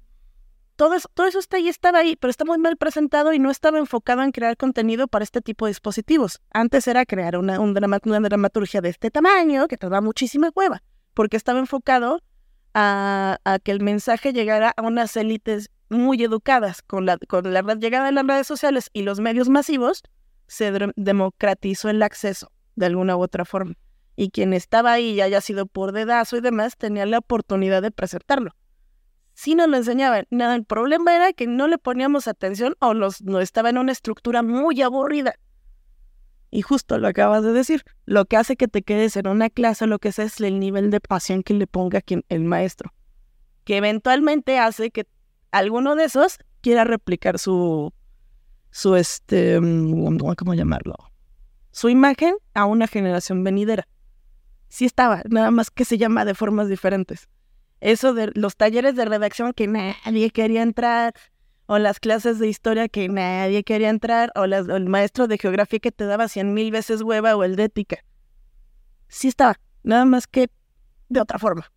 [0.76, 3.50] Todo eso, todo eso está ahí, estaba ahí, pero está muy mal presentado y no
[3.50, 6.40] estaba enfocado en crear contenido para este tipo de dispositivos.
[6.52, 10.50] Antes era crear una, un drama- una dramaturgia de este tamaño, que te da muchísima
[10.54, 12.20] hueva, porque estaba enfocado
[12.74, 16.82] a, que el mensaje llegara a unas élites muy educadas.
[16.82, 17.18] Con la,
[17.78, 20.02] llegada de las redes sociales y los medios masivos,
[20.46, 23.74] se democratizó el acceso de alguna u otra forma.
[24.16, 27.90] Y quien estaba ahí, ya haya sido por dedazo y demás, tenía la oportunidad de
[27.90, 28.52] presentarlo
[29.34, 30.26] sí nos lo enseñaban.
[30.30, 33.92] Nada, el problema era que no le poníamos atención o los, no estaba en una
[33.92, 35.34] estructura muy aburrida.
[36.54, 39.88] Y justo lo acabas de decir, lo que hace que te quedes en una clase,
[39.88, 42.94] lo que es, es el nivel de pasión que le ponga quien, el maestro,
[43.64, 45.08] que eventualmente hace que
[45.50, 47.92] alguno de esos quiera replicar su,
[48.70, 50.94] su este, mm, ¿cómo llamarlo?
[51.72, 53.88] Su imagen a una generación venidera.
[54.68, 57.28] Sí estaba, nada más que se llama de formas diferentes
[57.84, 61.12] eso de los talleres de redacción que nadie quería entrar,
[61.66, 65.78] o las clases de historia que nadie quería entrar, o, las- el maestro de geografía
[65.78, 68.04] que te daba cien mil veces hueva, o el de ética.
[69.08, 70.48] Sí estaba, nada más que
[71.08, 71.70] de otra forma.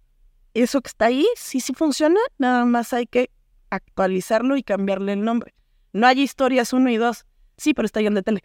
[0.53, 3.29] Eso que está ahí, sí, sí funciona, nada más hay que
[3.69, 5.53] actualizarlo y cambiarle el nombre.
[5.93, 7.25] No hay historias uno y dos,
[7.57, 8.41] sí, pero está guion de tele.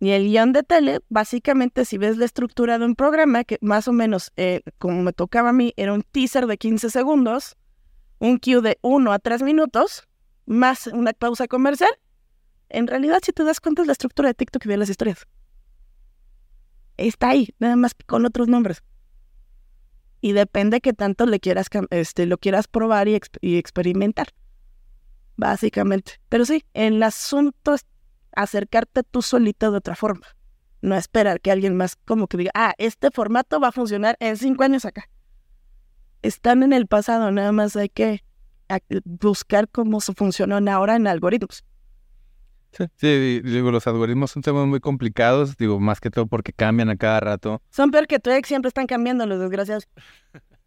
[0.00, 3.88] Y el guion de tele, básicamente, si ves la estructura de un programa, que más
[3.88, 7.56] o menos, eh, como me tocaba a mí, era un teaser de 15 segundos,
[8.20, 10.07] un cue de 1 a 3 minutos,
[10.48, 11.90] más una pausa comercial,
[12.70, 15.26] en realidad, si te das cuenta, es la estructura de TikTok de las historias.
[16.96, 18.82] Está ahí, nada más que con otros nombres.
[20.20, 24.28] Y depende que tanto le quieras, este, lo quieras probar y, y experimentar.
[25.36, 26.20] Básicamente.
[26.28, 27.86] Pero sí, el asunto es
[28.34, 30.26] acercarte tú solito de otra forma.
[30.80, 34.36] No esperar que alguien más como que diga, ah, este formato va a funcionar en
[34.36, 35.08] cinco años acá.
[36.22, 38.24] Están en el pasado, nada más hay que
[39.04, 41.64] buscar cómo se funcionan ahora en algoritmos.
[42.72, 46.90] Sí, sí, digo, los algoritmos son temas muy complicados, digo, más que todo porque cambian
[46.90, 47.62] a cada rato.
[47.70, 49.88] Son peor que tu ex, siempre están cambiando los desgraciados.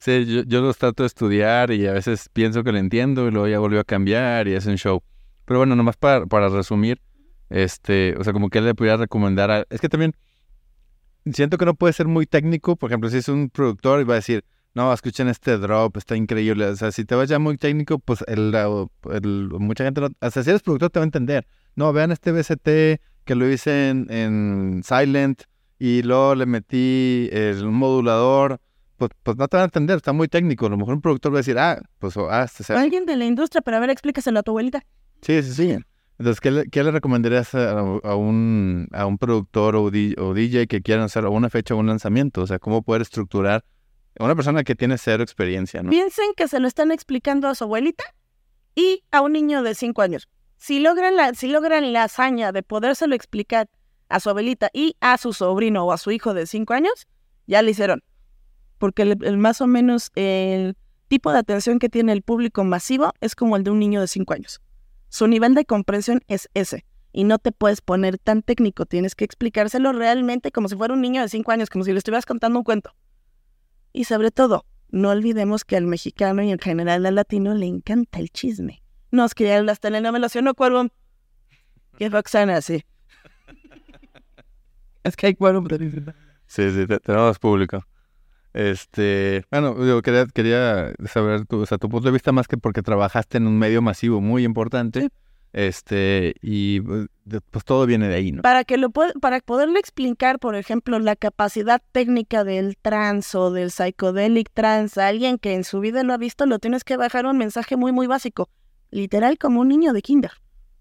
[0.00, 3.32] Sí, yo, yo los trato de estudiar y a veces pienso que lo entiendo y
[3.32, 5.02] luego ya volvió a cambiar y es un show.
[5.44, 7.02] Pero bueno, nomás para, para resumir,
[7.50, 9.66] este, o sea, como que le pudiera recomendar a...
[9.70, 10.14] Es que también
[11.32, 14.14] siento que no puede ser muy técnico, por ejemplo, si es un productor y va
[14.14, 16.66] a decir, no, escuchen este drop, está increíble.
[16.66, 20.42] O sea, si te vas ya muy técnico, pues el, el- mucha gente, no, hasta
[20.42, 21.46] si eres productor te va a entender.
[21.74, 25.42] No, vean este BCT que lo hice en, en Silent
[25.78, 28.60] y luego le metí el modulador.
[28.96, 30.66] Pues, pues no te van a entender, está muy técnico.
[30.66, 33.06] A lo mejor un productor va a decir, ah, pues, o- ah, este, se- Alguien
[33.06, 34.84] de la industria, pero a ver, explícaselo a tu abuelita.
[35.22, 35.78] Sí, sí, sí.
[36.18, 40.34] Entonces, ¿qué le, qué le recomendarías a, a un, a un productor o, di- o
[40.34, 42.42] DJ que quieran hacer una fecha o un lanzamiento?
[42.42, 43.62] O sea, ¿cómo poder estructurar
[44.24, 45.90] una persona que tiene cero experiencia, no?
[45.90, 48.04] Piensen que se lo están explicando a su abuelita
[48.74, 50.28] y a un niño de 5 años.
[50.56, 53.68] Si logran, la, si logran la hazaña de podérselo explicar
[54.08, 57.06] a su abuelita y a su sobrino o a su hijo de 5 años,
[57.46, 58.02] ya lo hicieron.
[58.78, 60.76] Porque el, el más o menos el
[61.08, 64.08] tipo de atención que tiene el público masivo es como el de un niño de
[64.08, 64.60] 5 años.
[65.08, 66.84] Su nivel de comprensión es ese.
[67.12, 71.00] Y no te puedes poner tan técnico, tienes que explicárselo realmente como si fuera un
[71.00, 72.94] niño de 5 años, como si le estuvieras contando un cuento.
[73.92, 78.18] Y sobre todo, no olvidemos que al mexicano y en general al latino le encanta
[78.18, 78.82] el chisme.
[79.10, 80.88] Nos crearon las telenovelas, ¿sí o no, Cuervo?
[81.98, 82.84] Que Roxana, sí.
[85.04, 85.66] Es que hay quórum.
[86.46, 87.84] Sí, sí, te- tenemos público.
[88.52, 92.56] Este, bueno, yo quería, quería saber tu, o sea, tu punto de vista más que
[92.56, 95.02] porque trabajaste en un medio masivo muy importante.
[95.02, 95.08] Sí.
[95.52, 97.08] Este, y pues,
[97.50, 98.42] pues todo viene de ahí, ¿no?
[98.42, 103.70] Para que lo para poderle explicar, por ejemplo, la capacidad técnica del trans o del
[103.70, 107.26] psychedelic trans a alguien que en su vida lo ha visto, lo tienes que bajar
[107.26, 108.50] un mensaje muy, muy básico.
[108.90, 110.32] Literal como un niño de kinder.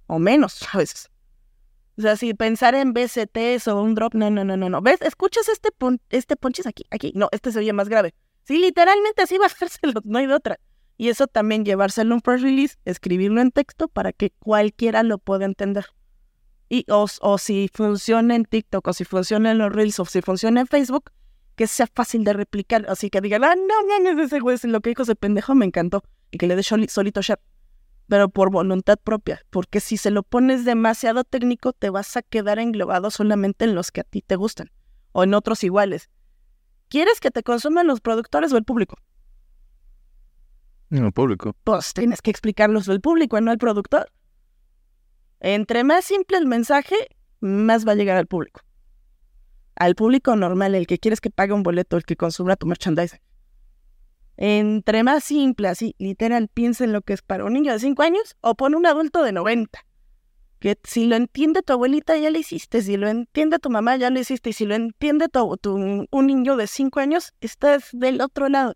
[0.08, 1.10] O menos, a veces.
[1.97, 4.82] O sea, si pensar en BCTs o un drop, no, no, no, no, no.
[4.82, 5.01] ¿Ves?
[5.01, 6.84] ¿Escuchas este, pon este ponches aquí?
[6.91, 7.12] Aquí.
[7.15, 8.13] No, este se oye más grave.
[8.43, 10.60] Sí, literalmente así bajárselo, no hay de otra.
[10.97, 15.19] Y eso también llevárselo a un press release, escribirlo en texto para que cualquiera lo
[15.19, 15.86] pueda entender.
[16.69, 20.21] Y, o, o si funciona en TikTok, o si funciona en los Reels, o si
[20.21, 21.12] funciona en Facebook,
[21.55, 22.86] que sea fácil de replicar.
[22.89, 26.03] Así que digan, ah, no, no, ese güey, lo que dijo ese pendejo me encantó.
[26.31, 27.39] Y que le dé soli- solito share.
[28.07, 29.41] Pero por voluntad propia.
[29.49, 33.91] Porque si se lo pones demasiado técnico, te vas a quedar englobado solamente en los
[33.91, 34.71] que a ti te gustan.
[35.13, 36.10] O en otros iguales.
[36.89, 38.97] ¿Quieres que te consuman los productores o el público?
[40.89, 41.56] En el público.
[41.63, 44.12] pues tienes que explicarlos al público, no al productor.
[45.39, 46.95] Entre más simple el mensaje,
[47.39, 48.62] más va a llegar al público.
[49.76, 53.19] Al público normal, el que quieres que pague un boleto, el que consuma tu merchandising.
[54.38, 58.02] Entre más simple, así, literal, piensa en lo que es para un niño de 5
[58.04, 59.80] años o pon un adulto de 90.
[60.60, 62.82] Que si lo entiende tu abuelita, ya lo hiciste.
[62.82, 64.52] Si lo entiende tu mamá, ya lo hiciste.
[64.52, 65.58] Y si lo entiende tu,
[66.10, 68.73] un niño de 5 años, estás del otro lado.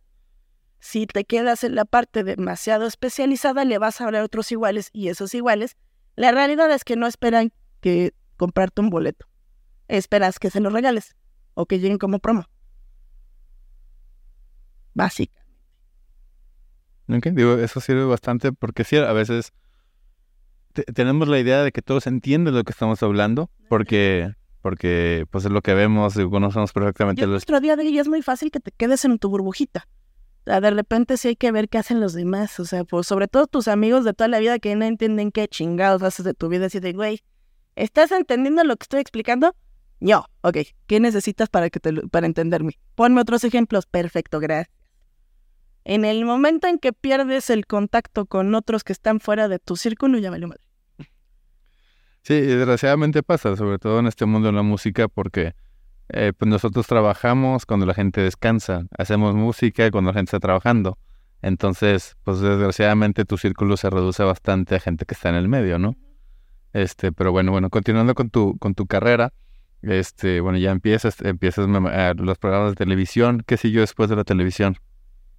[0.84, 4.90] Si te quedas en la parte demasiado especializada, le vas a hablar a otros iguales
[4.92, 5.78] y esos iguales,
[6.16, 9.28] la realidad es que no esperan que comprarte un boleto.
[9.88, 11.16] Esperas que se los regales
[11.54, 12.48] o que lleguen como promo.
[14.96, 15.40] Básica.
[17.08, 19.54] Ok, Digo, eso sirve bastante porque sí, a veces
[20.74, 25.46] te- tenemos la idea de que todos entienden lo que estamos hablando porque, porque pues
[25.46, 27.32] es lo que vemos y conocemos perfectamente Y los...
[27.34, 29.88] nuestro día día es muy fácil que te quedes en tu burbujita.
[30.46, 32.60] Sea, de repente sí hay que ver qué hacen los demás.
[32.60, 35.48] O sea, pues, sobre todo tus amigos de toda la vida que no entienden qué
[35.48, 36.68] chingados haces de tu vida.
[36.68, 37.22] Así de, güey,
[37.76, 39.56] ¿estás entendiendo lo que estoy explicando?
[40.00, 40.26] No.
[40.42, 40.58] Ok.
[40.88, 42.80] ¿Qué necesitas para, que te, para entenderme?
[42.96, 43.86] Ponme otros ejemplos.
[43.86, 44.76] Perfecto, gracias.
[45.84, 49.76] En el momento en que pierdes el contacto con otros que están fuera de tu
[49.76, 50.64] círculo, ya valió madre.
[52.24, 55.56] Sí, desgraciadamente pasa, sobre todo en este mundo de la música, porque
[56.14, 60.98] eh, pues nosotros trabajamos cuando la gente descansa, hacemos música cuando la gente está trabajando.
[61.42, 65.80] Entonces, pues desgraciadamente tu círculo se reduce bastante a gente que está en el medio,
[65.80, 65.96] ¿no?
[66.74, 69.34] Este, pero bueno, bueno, continuando con tu, con tu carrera,
[69.82, 73.44] este, bueno, ya empiezas, empiezas los programas de televisión.
[73.46, 74.78] ¿Qué siguió después de la televisión?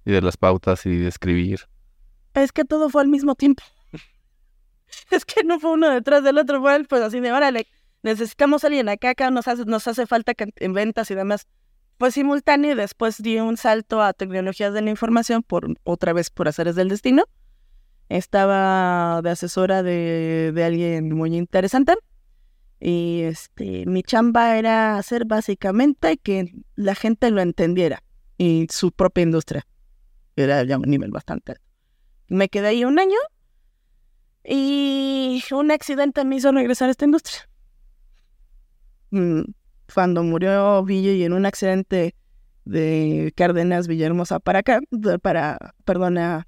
[0.05, 1.61] Y de las pautas y de escribir.
[2.33, 3.63] Es que todo fue al mismo tiempo.
[5.11, 7.67] es que no fue uno detrás del otro, fue pues así de, órale,
[8.03, 11.47] necesitamos a alguien acá, acá nos hace, nos hace falta en ventas y demás.
[11.97, 16.29] Pues simultáneo y después di un salto a tecnologías de la información por otra vez
[16.29, 17.23] por haceres del destino.
[18.09, 21.93] Estaba de asesora de, de alguien muy interesante.
[22.79, 28.03] Y este, mi chamba era hacer básicamente que la gente lo entendiera
[28.37, 29.65] y su propia industria.
[30.35, 31.63] Era ya un nivel bastante alto.
[32.27, 33.17] Me quedé ahí un año
[34.43, 37.47] y un accidente me hizo regresar a esta industria.
[39.13, 39.43] Mm,
[39.93, 42.15] Cuando murió Ville en un accidente
[42.65, 44.79] de Cárdenas Villahermosa para acá,
[45.21, 46.47] para, perdona,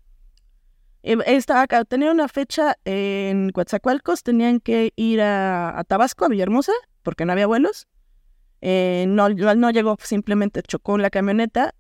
[1.04, 6.71] eh, estaba acá, tenía una fecha en Coatzacoalcos, tenían que ir a, Tabasco, a Villahermosa,
[7.04, 7.88] porque no había vuelos.
[8.62, 11.75] Eh, no llegó, simplemente chocó la camioneta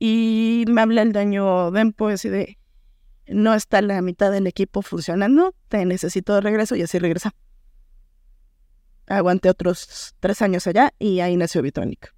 [0.00, 2.58] y me habla el daño Dempo así de
[3.28, 7.32] no está la mitad del equipo funcionando, te necesito de regreso y así regresa.
[9.10, 12.14] Aguanté otros tres años allá y ahí nació Bitronic.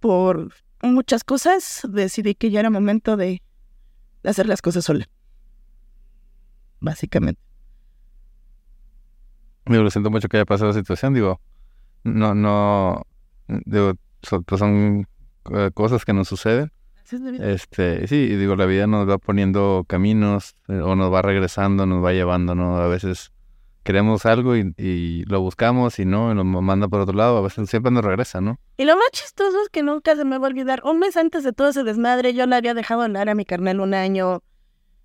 [0.00, 0.52] Por
[0.82, 3.40] muchas cosas decidí que ya era momento de,
[4.24, 5.08] hacer las cosas sola.
[6.80, 7.40] Básicamente.
[9.66, 11.40] Digo, lo siento mucho que haya pasado esa situación, digo,
[12.02, 13.06] no, no,
[13.46, 15.06] digo, son, pues son
[15.54, 16.72] eh, cosas que nos suceden.
[17.00, 17.48] Así es la vida.
[17.48, 22.04] Este, sí, digo, la vida nos va poniendo caminos eh, o nos va regresando, nos
[22.04, 22.76] va llevando, ¿no?
[22.78, 23.30] A veces
[23.82, 27.68] queremos algo y, lo buscamos y no, y nos manda por otro lado, a veces
[27.70, 28.58] siempre nos regresa, ¿no?
[28.76, 30.82] Y lo más chistoso es que nunca se me va a olvidar.
[30.84, 33.80] Un mes antes de todo ese desmadre, yo le había dejado hablar a mi carnal
[33.80, 34.42] un año.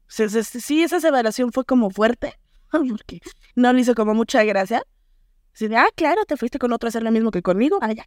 [0.07, 2.37] Sí, esa separación fue como fuerte.
[2.71, 3.21] Porque
[3.55, 4.83] no le hizo como mucha gracia.
[5.53, 7.77] Así de, ah, claro, te fuiste con otro a hacer lo mismo que conmigo.
[7.81, 8.05] Ah, ya.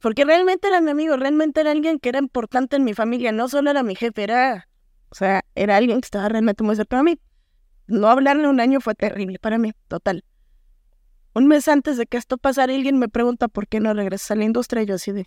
[0.00, 3.32] Porque realmente era mi amigo, realmente era alguien que era importante en mi familia.
[3.32, 4.68] No solo era mi jefe, era.
[5.10, 7.20] O sea, era alguien que estaba realmente muy cerca de mí.
[7.90, 10.24] No hablarle un año fue terrible para mí, total.
[11.34, 14.34] Un mes antes de que esto pasara, alguien me pregunta por qué no regresas a
[14.36, 14.82] la industria.
[14.84, 15.26] Y yo así de,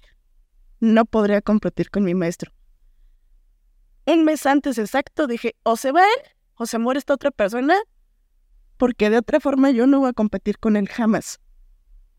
[0.79, 2.53] no podría competir con mi maestro.
[4.05, 7.75] Un mes antes exacto dije, o se va él, o se muere esta otra persona,
[8.77, 11.41] porque de otra forma yo no voy a competir con él jamás.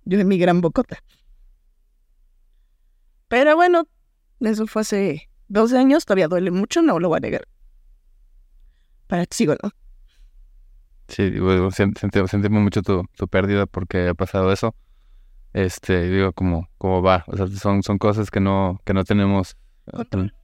[0.05, 0.99] Yo de mi gran bocota.
[3.29, 3.89] Pero bueno,
[4.41, 7.49] eso fue hace 12 años, todavía duele mucho, no lo voy a negar.
[9.07, 9.71] Para que ¿no?
[11.09, 14.75] Sí, digo, sentimos mucho tu, tu pérdida porque ha pasado eso.
[15.53, 17.25] Este, digo, como, como va.
[17.29, 20.35] O sea, son, son cosas que no, que no tenemos eh, Control.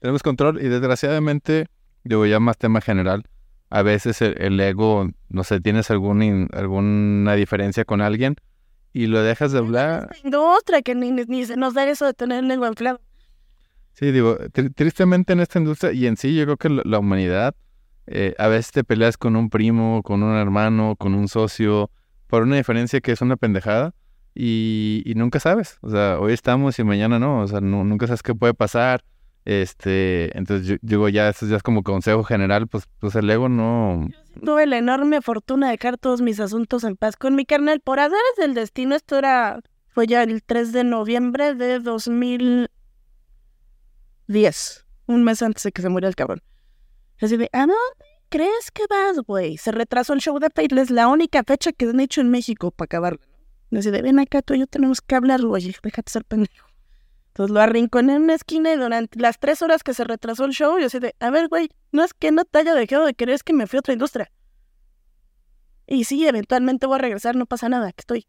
[0.00, 1.66] tenemos control y desgraciadamente,
[2.04, 3.24] digo ya más tema general,
[3.70, 8.36] a veces el, el ego, no sé, tienes algún alguna diferencia con alguien
[8.92, 10.08] y lo dejas de hablar.
[10.12, 13.00] Esta industria que ni, ni- se nos da eso de tener el lengua inflada.
[13.94, 16.98] Sí, digo, tri- tristemente en esta industria y en sí yo creo que la, la
[17.00, 17.54] humanidad,
[18.06, 21.90] eh, a veces te peleas con un primo, con un hermano, con un socio,
[22.26, 23.94] por una diferencia que es una pendejada
[24.34, 25.78] y, nunca sabes.
[25.80, 27.40] O sea, hoy estamos y mañana no.
[27.40, 29.04] O sea, nu- nunca sabes qué puede pasar.
[29.44, 33.50] Este, entonces yo digo ya, eso ya es como consejo general, pues, pues el ego
[33.50, 34.08] no...
[34.42, 37.80] Tuve la enorme fortuna de dejar todos mis asuntos en paz con mi carnal.
[37.80, 39.60] Por azares del destino, esto era.
[39.88, 42.68] Fue ya el 3 de noviembre de 2010.
[45.06, 46.40] Un mes antes de que se muriera el cabrón.
[47.20, 47.74] Así de, ¿a dónde
[48.28, 49.56] crees que vas, güey?
[49.56, 52.86] Se retrasó el show de Faithless, la única fecha que han hecho en México para
[52.86, 53.20] acabarlo.
[53.70, 53.78] ¿no?
[53.78, 55.74] Así de, ven acá, tú y yo tenemos que hablar, güey.
[55.82, 56.66] Déjate ser pendejo.
[57.28, 60.52] Entonces lo arrinconé en una esquina y durante las tres horas que se retrasó el
[60.52, 63.14] show, yo así de, a ver, güey, no es que no te haya dejado de
[63.14, 64.30] querer, es que me fui a otra industria.
[65.86, 68.26] Y sí, eventualmente voy a regresar, no pasa nada, que estoy.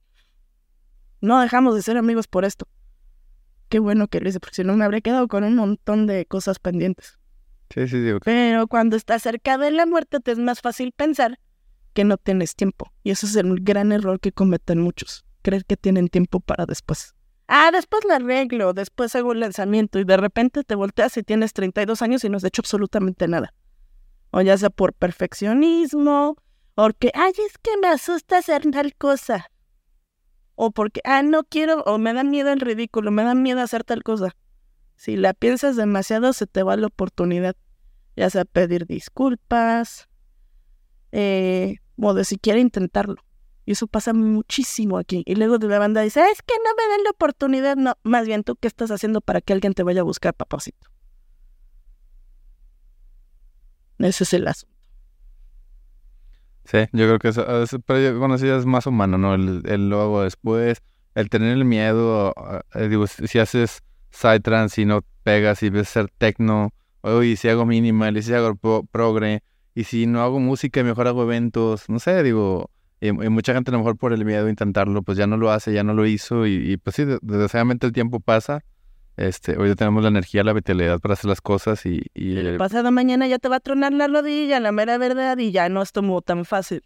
[1.21, 2.67] No dejamos de ser amigos por esto.
[3.69, 6.25] Qué bueno que lo hice, porque si no me habría quedado con un montón de
[6.25, 7.19] cosas pendientes.
[8.23, 11.39] Pero cuando estás cerca de la muerte te es más fácil pensar
[11.93, 12.91] que no tienes tiempo.
[13.03, 15.25] Y ese es el gran error que cometen muchos.
[15.41, 17.15] Creer que tienen tiempo para después.
[17.47, 21.53] Ah, después lo arreglo, después hago el lanzamiento y de repente te volteas y tienes
[21.53, 23.53] 32 años y no has hecho absolutamente nada.
[24.31, 26.37] O ya sea por perfeccionismo,
[26.73, 29.49] porque, ay, es que me asusta hacer tal cosa.
[30.55, 33.83] O porque, ah, no quiero, o me da miedo el ridículo, me da miedo hacer
[33.83, 34.35] tal cosa.
[34.95, 37.55] Si la piensas demasiado, se te va la oportunidad,
[38.15, 40.07] ya sea pedir disculpas,
[41.11, 43.17] eh, o de siquiera intentarlo.
[43.65, 45.23] Y eso pasa muchísimo aquí.
[45.25, 47.75] Y luego de la banda dice, "Ah, es que no me dan la oportunidad.
[47.77, 50.87] No, más bien tú, ¿qué estás haciendo para que alguien te vaya a buscar, papacito?
[53.99, 54.75] Ese es el asunto.
[56.65, 59.35] Sí, yo creo que eso, eso- pero bueno, sí es más humano, ¿no?
[59.35, 60.81] El, el lo hago después,
[61.13, 63.81] el tener el miedo, ah, digo, si haces
[64.15, 68.55] psytrance y no pegas y ves ser techno, oye, si hago minimal, y si hago
[68.55, 69.43] pro- progre,
[69.75, 72.69] y si no hago música mejor hago eventos, no sé, digo,
[73.01, 75.37] y, y mucha gente a lo mejor por el miedo a intentarlo, pues ya no
[75.37, 78.63] lo hace, ya no lo hizo, y, y pues sí, de- desgraciadamente el tiempo pasa,
[79.17, 82.57] este, hoy ya tenemos la energía, la vitalidad para hacer las cosas y, y, eh,
[82.57, 85.81] Pasado mañana ya te va a tronar la rodilla, la mera verdad, y ya no
[85.81, 85.91] es
[86.25, 86.81] tan fácil.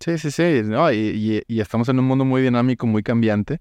[0.00, 3.60] Sí, sí, sí, no, y, y- y estamos en un mundo muy dinámico, muy cambiante,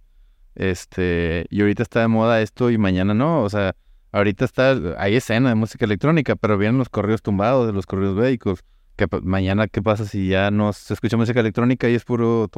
[0.56, 3.76] este, y ahorita está de moda esto y mañana no, o sea,
[4.12, 8.16] ahorita está, hay escena de música electrónica, pero vienen los corridos tumbados, de los corridos
[8.16, 8.60] médicos,
[8.96, 12.50] que mañana, ¿qué pasa si ya no se escucha música electrónica y es puro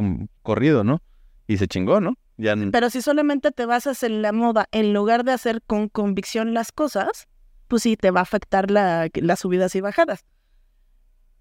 [0.42, 1.02] corrido, ¿no?
[1.48, 2.18] Y se chingó, ¿no?
[2.38, 6.54] Ya, Pero si solamente te basas en la moda en lugar de hacer con convicción
[6.54, 7.28] las cosas,
[7.70, 10.26] pues sí te va a afectar la, las subidas y bajadas.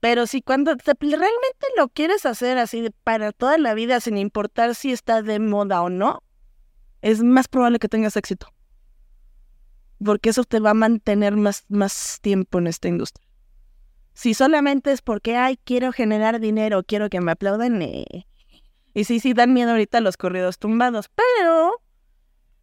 [0.00, 4.74] Pero si cuando te- realmente lo quieres hacer así para toda la vida, sin importar
[4.74, 6.22] si está de moda o no,
[7.04, 8.48] es más probable que tengas éxito.
[10.02, 13.28] Porque eso te va a mantener más, más tiempo en esta industria.
[14.14, 18.26] Si solamente es porque, ay, quiero generar dinero, quiero que me aplaudan, eh.
[18.94, 21.72] Y sí, sí, dan miedo ahorita los corridos tumbados, pero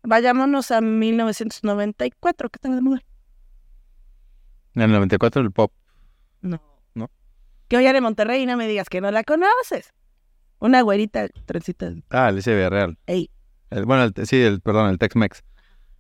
[0.01, 3.01] vayámonos a 1994, ¿qué tal de moda?
[4.73, 5.71] en el 94 el pop,
[6.41, 6.59] No.
[6.95, 7.11] ¿No?
[7.67, 9.93] Que hoy de Monterrey y no me digas que no la conoces.
[10.59, 11.93] Una güerita, trencita.
[12.09, 13.29] ah, Alicia Villarreal, Ey,
[13.71, 15.43] El- bueno, el- sí, el, perdón, el Tex-Mex.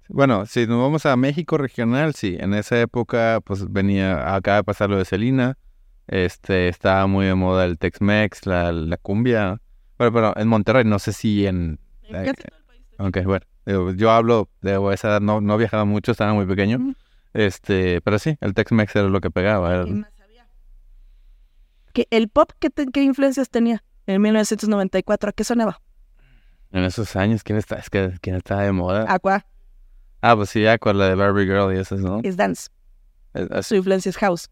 [0.09, 4.63] Bueno, si nos vamos a México regional, sí, en esa época, pues venía, acaba de
[4.65, 5.57] pasar lo de Selena,
[6.07, 9.61] este, estaba muy de moda el Tex-Mex, la, la cumbia,
[9.97, 12.85] bueno, pero en Monterrey, no sé si en, en Eh, casi todo el país.
[12.99, 16.93] ok, bueno, yo hablo de esa edad, no, no viajaba mucho, estaba muy pequeño,
[17.33, 20.45] este, pero sí, el Tex-Mex era lo que pegaba, era- ¿Qué más había?
[21.93, 23.81] Que el pop, ¿qué, te- qué influencias tenía?
[24.07, 25.79] En 1994, ¿a qué sonaba?
[26.71, 29.05] En esos años, ¿quién está, es que, quién estaba de moda?
[29.07, 29.45] Aqua,
[30.23, 32.19] Ah, pues sí, con la de Barbie Girl y esas, ¿no?
[32.23, 32.69] es dance.
[33.33, 34.49] Es- es- Su influencia es house.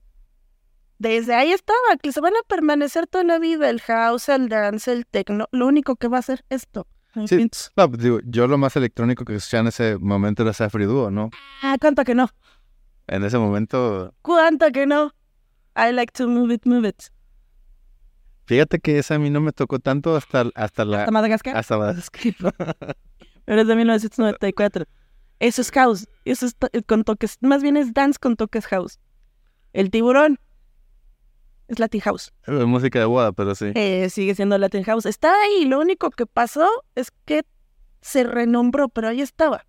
[0.97, 4.91] Desde ahí estaba, que se van a permanecer toda la vida el house, el dance,
[4.91, 5.47] el techno.
[5.51, 6.87] Lo único que va a hacer esto.
[7.27, 10.85] Sí, no, pues digo, yo lo más electrónico que escuchaba en ese momento era Safri
[10.85, 11.29] Duo, ¿no?
[11.63, 12.29] Ah, ¿cuánto que no?
[13.07, 14.13] En ese momento.
[14.21, 15.13] ¿Cuánto que no?
[15.75, 17.01] I like to move it, move it.
[18.49, 21.01] Fíjate que esa a mí no me tocó tanto hasta, hasta la.
[21.01, 21.55] ¿Hasta Madagascar?
[21.55, 22.33] Hasta Madagascar.
[23.45, 24.85] Pero es de 1994.
[25.37, 26.07] Eso es house.
[26.25, 26.55] Eso es
[26.87, 27.37] con toques.
[27.41, 28.97] Más bien es dance con toques house.
[29.71, 30.39] El tiburón
[31.67, 32.33] es Latin House.
[32.47, 33.71] Es música de boda, pero sí.
[33.75, 35.05] Eh, sigue siendo Latin House.
[35.05, 35.65] Está ahí.
[35.65, 37.43] Lo único que pasó es que
[38.01, 39.63] se renombró, pero ahí estaba.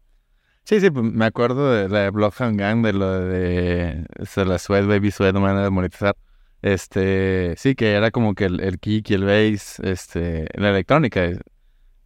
[0.64, 4.58] Sí, sí, pues, me acuerdo de la de Bloodhound Gang, de lo de, de la
[4.58, 6.16] Sweat Baby Sweat, manera de monetizar.
[6.62, 11.24] Este, sí, que era como que el, el kick y el bass, este, la electrónica.
[11.24, 11.38] Eh,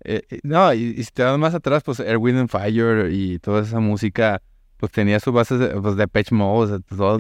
[0.05, 3.63] eh, no, y, si te vas más atrás, pues Air, Wind and Fire y toda
[3.63, 4.41] esa música,
[4.77, 7.19] pues tenía sus bases de, pues, de Patch Mode, todo,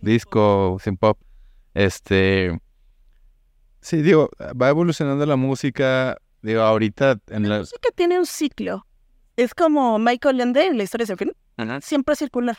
[0.00, 1.18] disco, sin pop.
[1.72, 2.58] Este,
[3.80, 7.56] sí, digo, va evolucionando la música, digo, ahorita en la...
[7.56, 8.86] La música tiene un ciclo.
[9.36, 11.32] Es como Michael Ende en la historia de fin.
[11.80, 12.58] Siempre circular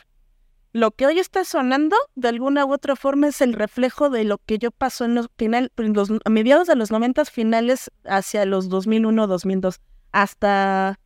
[0.78, 4.38] lo que hoy está sonando, de alguna u otra forma, es el reflejo de lo
[4.38, 8.68] que yo pasó en los, final, los a mediados de los 90 finales hacia los
[8.68, 9.80] 2001, 2002,
[10.12, 10.98] hasta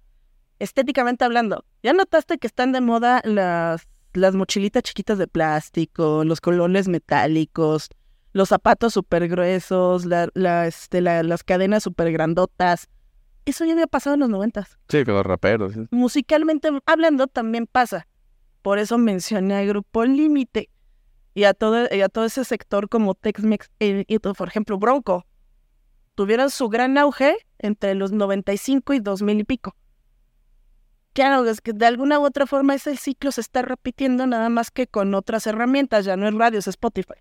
[0.58, 1.64] estéticamente hablando.
[1.82, 7.88] ¿Ya notaste que están de moda las, las mochilitas chiquitas de plástico, los colores metálicos,
[8.32, 12.88] los zapatos súper gruesos, la, la, este, las cadenas súper grandotas?
[13.44, 14.68] Eso ya había pasado en los 90.
[14.88, 15.74] Sí, con los raperos.
[15.90, 18.06] Musicalmente hablando también pasa
[18.62, 20.70] por eso mencioné al Grupo Límite
[21.34, 25.26] y a todo, a todo ese sector como Tex-Mex y, por ejemplo, Bronco.
[26.14, 29.76] Tuvieron su gran auge entre los 95 y 2000 y pico.
[31.14, 34.70] Claro, es que de alguna u otra forma ese ciclo se está repitiendo nada más
[34.70, 36.04] que con otras herramientas.
[36.04, 37.14] Ya no es radio, es Spotify.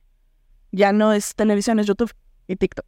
[0.71, 2.11] Ya no es televisión, es YouTube
[2.47, 2.85] y TikTok.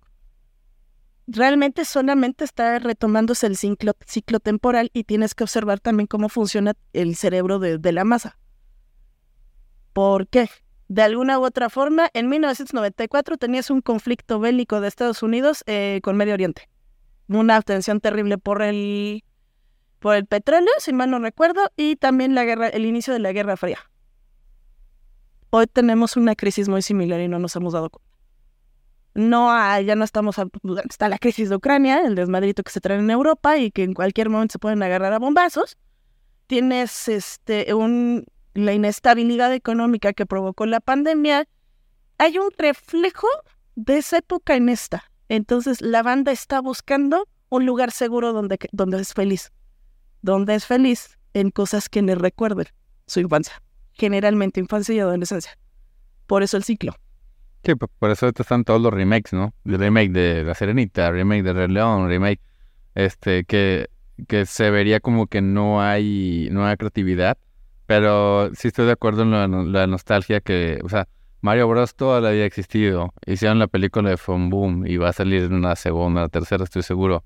[1.26, 6.74] Realmente solamente está retomándose el ciclo, ciclo temporal y tienes que observar también cómo funciona
[6.92, 8.38] el cerebro de la masa.
[9.94, 10.50] ¿Por qué?
[10.88, 16.02] De alguna u otra forma, en 1994 tenías un conflicto bélico de Estados Unidos eh,
[16.04, 16.70] con Medio Oriente.
[17.28, 19.24] Una tensión terrible por el,
[20.00, 23.32] por el petróleo, si mal no recuerdo, y también la guerra, el inicio de la
[23.32, 23.80] Guerra Fría.
[25.52, 28.14] Hoy tenemos una crisis muy similar y no nos hemos dado cuenta.
[29.16, 30.36] No, ya no estamos,
[30.90, 33.94] está la crisis de Ucrania, el desmadrito que se trae en Europa y que en
[33.94, 35.78] cualquier momento se pueden agarrar a bombazos.
[36.48, 41.48] Tienes este un la inestabilidad económica que provocó la pandemia,
[42.18, 43.28] hay un reflejo
[43.76, 45.12] de esa época en esta.
[45.30, 49.52] Entonces la banda está buscando un lugar seguro donde, donde es feliz.
[50.22, 52.68] Donde es feliz en cosas que le recuerden
[53.08, 53.62] su infancia.
[53.94, 55.58] Generalmente infancia y adolescencia.
[56.28, 56.96] Por eso el ciclo.
[57.64, 59.54] Sí, por eso están todos los remakes, ¿no?
[59.66, 62.42] El remake de La Serenita, remake de Rey León, remake,
[62.94, 63.90] este, que,
[64.28, 67.38] que se vería como que no hay, no hay creatividad
[67.96, 71.08] pero sí estoy de acuerdo en la, nostalgia que, o sea,
[71.42, 71.94] Mario Bros.
[71.94, 73.14] toda la vida ha existido.
[73.28, 76.82] Hicieron la película de Fun Boom y va a salir una segunda, una tercera, estoy
[76.82, 77.24] seguro.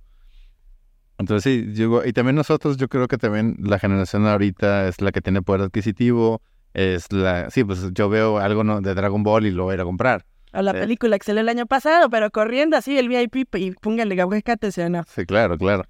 [1.19, 5.13] Entonces sí, yo, y también nosotros, yo creo que también la generación ahorita es la
[5.13, 6.41] que tiene poder adquisitivo,
[6.73, 8.81] es la, sí, pues yo veo algo ¿no?
[8.81, 10.25] de Dragon Ball y lo voy a ir a comprar.
[10.51, 13.71] A la eh, película que salió el año pasado, pero corriendo así el VIP y
[13.71, 15.01] póngale atención.
[15.07, 15.85] Sí, claro, claro.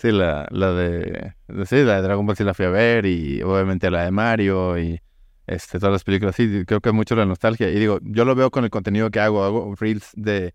[0.00, 1.34] Sí, la, la de,
[1.66, 4.78] sí, la de Dragon Ball sí la fui a ver y obviamente la de Mario
[4.78, 4.98] y
[5.46, 6.36] este, todas las películas.
[6.36, 7.68] Sí, creo que es mucho la nostalgia.
[7.68, 9.44] Y digo, yo lo veo con el contenido que hago.
[9.44, 10.54] Hago reels de,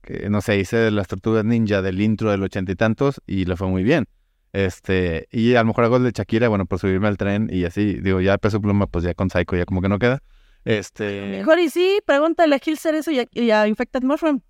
[0.00, 3.46] que, no sé, hice de las tortugas ninja del intro del ochenta y tantos y
[3.46, 4.06] le fue muy bien.
[4.52, 7.64] Este, y a lo mejor hago el de Shakira, bueno, por subirme al tren y
[7.64, 10.22] así, digo, ya peso pluma, pues ya con Psycho ya como que no queda.
[10.64, 11.22] Este...
[11.22, 14.40] Mejor y sí, pregúntale a Gil eso y a, y a Infected Mushroom.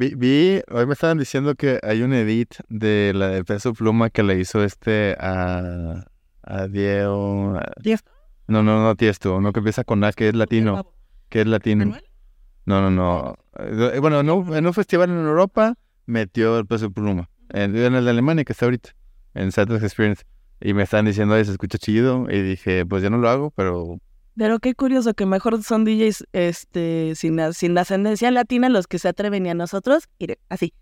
[0.00, 4.22] Vi, hoy me estaban diciendo que hay un edit de la de Peso Pluma que
[4.22, 6.06] le hizo este a,
[6.42, 7.60] a Diego.
[8.46, 10.90] No, no, no, Tiesto, uno que empieza con A, que es latino.
[11.28, 11.98] Que es latino.
[12.64, 13.36] No, no, no.
[13.58, 15.74] Eh, bueno, no, en un festival en Europa
[16.06, 17.28] metió el Peso Pluma.
[17.50, 18.94] En, el de Alemania, que está ahorita,
[19.34, 20.24] en Saturday Experience.
[20.62, 22.26] Y me estaban diciendo, ay, se escucha chido.
[22.30, 23.98] Y dije, pues ya no lo hago, pero
[24.40, 29.06] pero qué curioso que mejor son DJs este, sin, sin ascendencia latina los que se
[29.06, 30.72] atreven y a nosotros, ir así.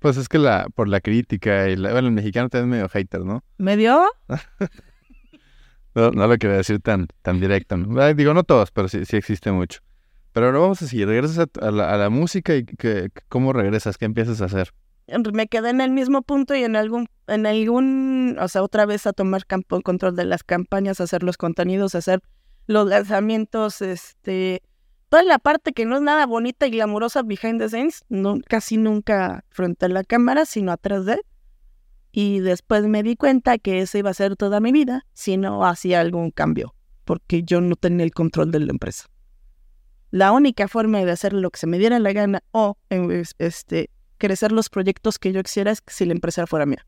[0.00, 2.88] Pues es que la por la crítica y la, bueno, el mexicano también es medio
[2.88, 3.44] hater, ¿no?
[3.58, 4.04] ¿Medio?
[5.94, 8.14] no, no lo quería decir tan, tan directo, ¿no?
[8.14, 9.78] Digo, no todos, pero sí, sí existe mucho.
[10.32, 11.06] Pero ahora vamos a seguir.
[11.06, 13.96] Regresas a, la, a la, música y que, ¿cómo regresas?
[13.96, 14.72] ¿Qué empiezas a hacer?
[15.32, 19.06] Me quedé en el mismo punto y en algún, en algún, o sea, otra vez
[19.06, 22.20] a tomar campo, control de las campañas, hacer los contenidos, hacer
[22.70, 24.62] los lanzamientos, este,
[25.08, 28.76] toda la parte que no es nada bonita y glamurosa behind the scenes, no, casi
[28.76, 31.20] nunca frente a la cámara, sino atrás de.
[32.12, 35.66] Y después me di cuenta que esa iba a ser toda mi vida si no
[35.66, 39.06] hacía algún cambio, porque yo no tenía el control de la empresa.
[40.12, 42.76] La única forma de hacer lo que se me diera la gana o
[43.38, 46.86] este, crecer los proyectos que yo quisiera es si la empresa fuera mía.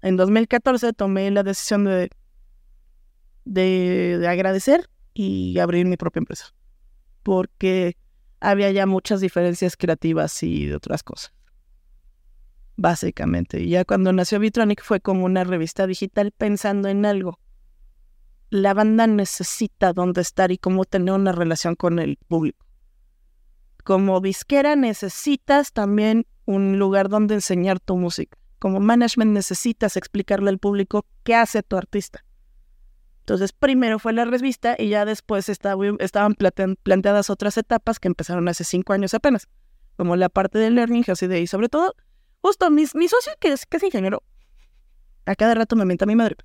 [0.00, 2.10] En 2014 tomé la decisión de,
[3.44, 6.54] de, de agradecer y abrir mi propia empresa,
[7.22, 7.96] porque
[8.40, 11.32] había ya muchas diferencias creativas y de otras cosas
[12.76, 13.60] básicamente.
[13.60, 17.38] Y ya cuando nació Vitronic fue como una revista digital pensando en algo.
[18.50, 22.66] La banda necesita dónde estar y cómo tener una relación con el público.
[23.84, 28.36] Como disquera necesitas también un lugar donde enseñar tu música.
[28.58, 32.24] Como management necesitas explicarle al público qué hace tu artista.
[33.22, 36.36] Entonces, primero fue la revista y ya después estaban
[36.82, 39.48] planteadas otras etapas que empezaron hace cinco años apenas,
[39.96, 41.94] como la parte de learning, así de, y sobre todo
[42.42, 44.22] Justo, mi, mi socio, que es, que es ingeniero,
[45.26, 46.36] a cada rato me menta a mi madre.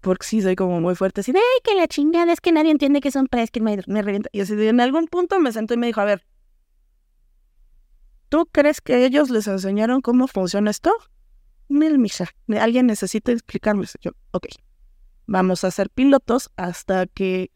[0.00, 2.32] Porque sí, soy como muy fuerte, así de, ¡ay, que la chingada!
[2.32, 4.28] Es que nadie entiende que son press, que me, me revienta.
[4.32, 6.26] Y así de, en algún punto me sentó y me dijo, a ver,
[8.28, 10.92] ¿tú crees que ellos les enseñaron cómo funciona esto?
[11.68, 12.28] Mil misa,
[12.60, 13.86] alguien necesita explicarme.
[14.00, 14.46] Yo, ok,
[15.28, 17.52] vamos a ser pilotos hasta que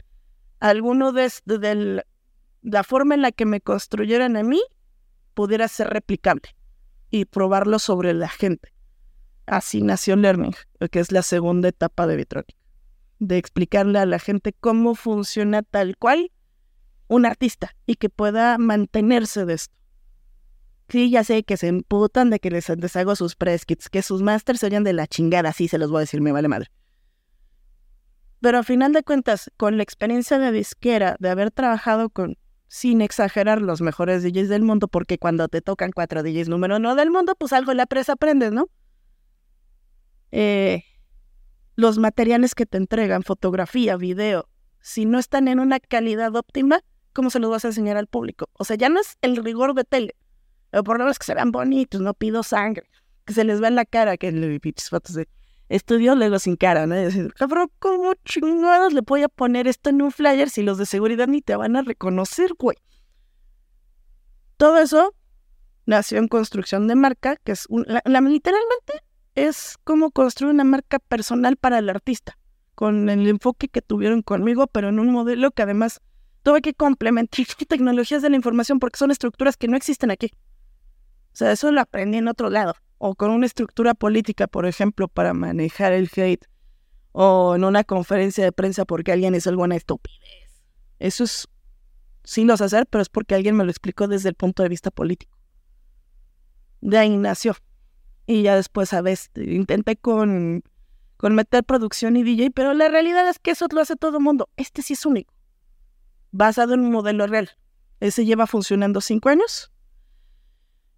[0.61, 2.05] alguno de, de
[2.61, 4.61] la forma en la que me construyeran a mí
[5.35, 6.55] pudiera ser replicable
[7.11, 8.73] y probarlo sobre la gente.
[9.47, 10.55] Así nació Learning,
[10.91, 12.55] que es la segunda etapa de Vitronic,
[13.19, 16.31] de explicarle a la gente cómo funciona tal cual
[17.09, 19.75] un artista y que pueda mantenerse de esto.
[20.89, 24.21] Sí, ya sé que se emputan de que les deshago sus press kits, que sus
[24.21, 26.71] masters se oyen de la chingada, sí se los voy a decir, me vale madre.
[28.43, 32.37] Pero a final de cuentas, con la experiencia de disquera, de haber trabajado con
[32.67, 36.97] sin exagerar, los mejores DJs del mundo, porque cuando te tocan cuatro DJs número uno
[36.97, 38.69] del mundo, pues algo en la presa aprendes, ¿no?
[40.33, 40.83] Eh,
[41.77, 44.49] los materiales que te entregan, fotografía, video,
[44.81, 46.81] si no están en una calidad óptima,
[47.13, 48.49] ¿cómo se los vas a enseñar al público?
[48.55, 50.17] O sea, ya no es el rigor de tele.
[50.73, 52.89] El problema es que se vean bonitos, no pido sangre,
[53.25, 54.59] que se les vea en la cara, que le
[54.91, 55.29] fotos de
[55.73, 56.95] estudio luego sin cara, ¿no?
[56.95, 60.79] Y decir, cabrón, ¿cómo chingados le voy a poner esto en un flyer si los
[60.79, 62.77] de seguridad ni te van a reconocer, güey?
[64.59, 65.15] Todo eso
[65.87, 68.93] nació en construcción de marca, que es la, literalmente
[69.35, 72.39] es como construir una marca personal para el artista,
[72.75, 76.01] con el enfoque que tuvieron conmigo, pero en un modelo que además
[76.43, 80.33] tuve que complementar tecnologías de la información porque son estructuras que no existen aquí.
[81.33, 82.75] O sea, eso lo aprendí en otro lado
[83.05, 86.47] o con una estructura política, por ejemplo, para manejar el hate,
[87.11, 90.63] o en una conferencia de prensa porque alguien hizo alguna estupidez.
[91.01, 91.49] Eso es,
[92.23, 94.69] sí lo sé hacer, pero es porque alguien me lo explicó desde el punto de
[94.69, 95.37] vista político.
[96.81, 97.57] De ahí nació.
[98.25, 100.63] Y ya después, a veces, intenté con,
[101.17, 104.23] con meter producción y DJ, pero la realidad es que eso lo hace todo el
[104.23, 104.49] mundo.
[104.57, 105.35] Este sí es único.
[106.31, 107.51] Basado en un modelo real.
[107.99, 109.72] Ese lleva funcionando cinco años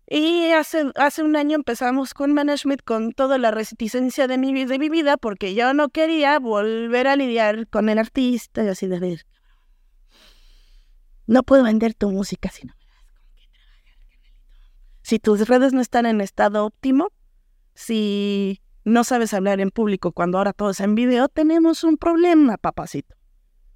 [0.07, 4.79] y hace, hace un año empezamos con Management con toda la reticencia de mi, de
[4.79, 9.01] mi vida porque yo no quería volver a lidiar con el artista y así de
[9.01, 9.27] ver.
[11.27, 13.25] No puedo vender tu música si no me das con
[15.03, 17.09] Si tus redes no están en estado óptimo,
[17.75, 22.59] si no sabes hablar en público cuando ahora todo es en video, tenemos un problema,
[22.59, 23.17] papacito.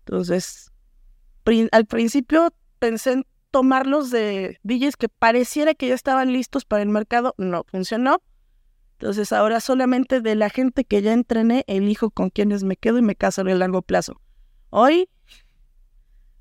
[0.00, 0.70] Entonces,
[1.72, 3.26] al principio pensé en
[3.58, 8.22] tomarlos de DJs que pareciera que ya estaban listos para el mercado, no funcionó.
[8.92, 13.02] Entonces ahora solamente de la gente que ya entrené, elijo con quienes me quedo y
[13.02, 14.20] me caso en el largo plazo.
[14.70, 15.10] Hoy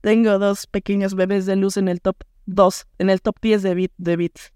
[0.01, 3.73] tengo dos pequeños bebés de luz en el top 2, en el top 10 de
[3.73, 4.53] bit de bits.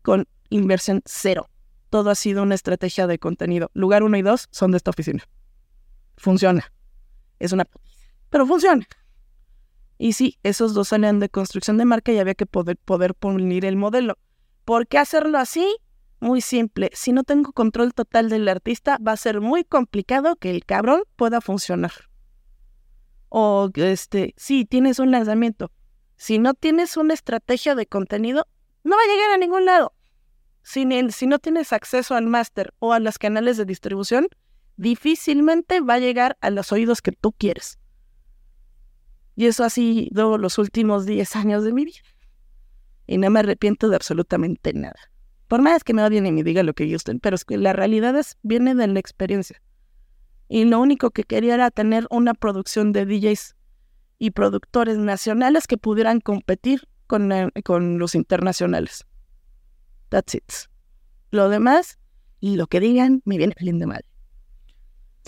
[0.00, 1.50] Con inversión cero.
[1.90, 3.70] Todo ha sido una estrategia de contenido.
[3.74, 5.22] Lugar 1 y 2 son de esta oficina.
[6.16, 6.72] Funciona.
[7.38, 7.66] Es una...
[8.30, 8.86] Pero funciona.
[9.98, 13.64] Y sí, esos dos salían de construcción de marca y había que poder, poder poner
[13.64, 14.18] el modelo.
[14.64, 15.76] ¿Por qué hacerlo así?
[16.20, 16.90] Muy simple.
[16.92, 21.02] Si no tengo control total del artista, va a ser muy complicado que el cabrón
[21.16, 21.92] pueda funcionar.
[23.28, 25.70] O, este, sí, tienes un lanzamiento.
[26.16, 28.46] Si no tienes una estrategia de contenido,
[28.84, 29.92] no va a llegar a ningún lado.
[30.62, 34.28] Si, si no tienes acceso al máster o a los canales de distribución,
[34.76, 37.78] difícilmente va a llegar a los oídos que tú quieres.
[39.36, 42.00] Y eso ha sido los últimos 10 años de mi vida.
[43.06, 44.98] Y no me arrepiento de absolutamente nada.
[45.46, 47.72] Por más que me odien y me digan lo que gusten, pero es que la
[47.72, 49.62] realidad es, viene de la experiencia.
[50.48, 53.54] Y lo único que quería era tener una producción de DJs
[54.18, 59.04] y productores nacionales que pudieran competir con, eh, con los internacionales.
[60.08, 60.52] That's it.
[61.30, 61.98] Lo demás,
[62.40, 64.04] lo que digan, me viene bien de mal.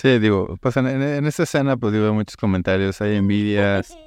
[0.01, 3.99] Sí, digo, pues en, en, esta escena, pues digo, hay muchos comentarios, hay envidias.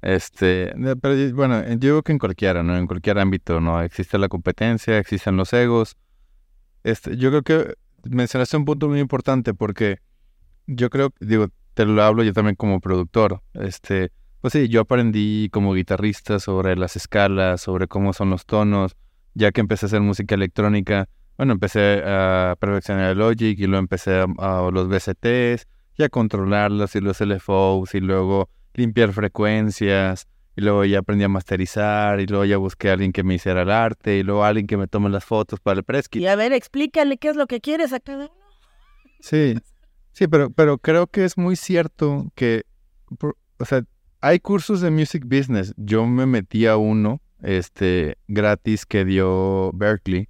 [0.00, 2.74] Este, pero bueno, yo digo que en cualquiera, ¿no?
[2.74, 3.82] En cualquier ámbito, ¿no?
[3.82, 5.96] Existe la competencia, existen los egos.
[6.84, 9.98] Este, yo creo que mencionaste un punto muy importante porque
[10.66, 13.42] yo creo, digo, te lo hablo yo también como productor.
[13.52, 14.10] Este,
[14.40, 18.96] pues sí, yo aprendí como guitarrista sobre las escalas, sobre cómo son los tonos,
[19.34, 21.10] ya que empecé a hacer música electrónica.
[21.36, 25.66] Bueno, empecé a perfeccionar el Logic y luego empecé a, los VSTs
[25.96, 31.28] y a controlarlos y los LFOs y luego limpiar frecuencias y luego ya aprendí a
[31.28, 34.48] masterizar y luego ya busqué a alguien que me hiciera el arte y luego a
[34.48, 37.36] alguien que me tome las fotos para el press Y a ver, explícale qué es
[37.36, 38.44] lo que quieres a cada uno.
[39.20, 39.56] Sí,
[40.12, 42.64] sí, pero, pero creo que es muy cierto que,
[43.58, 43.82] o sea,
[44.20, 45.74] hay cursos de music business.
[45.76, 50.28] Yo me metí a uno, este, gratis que dio Berkeley.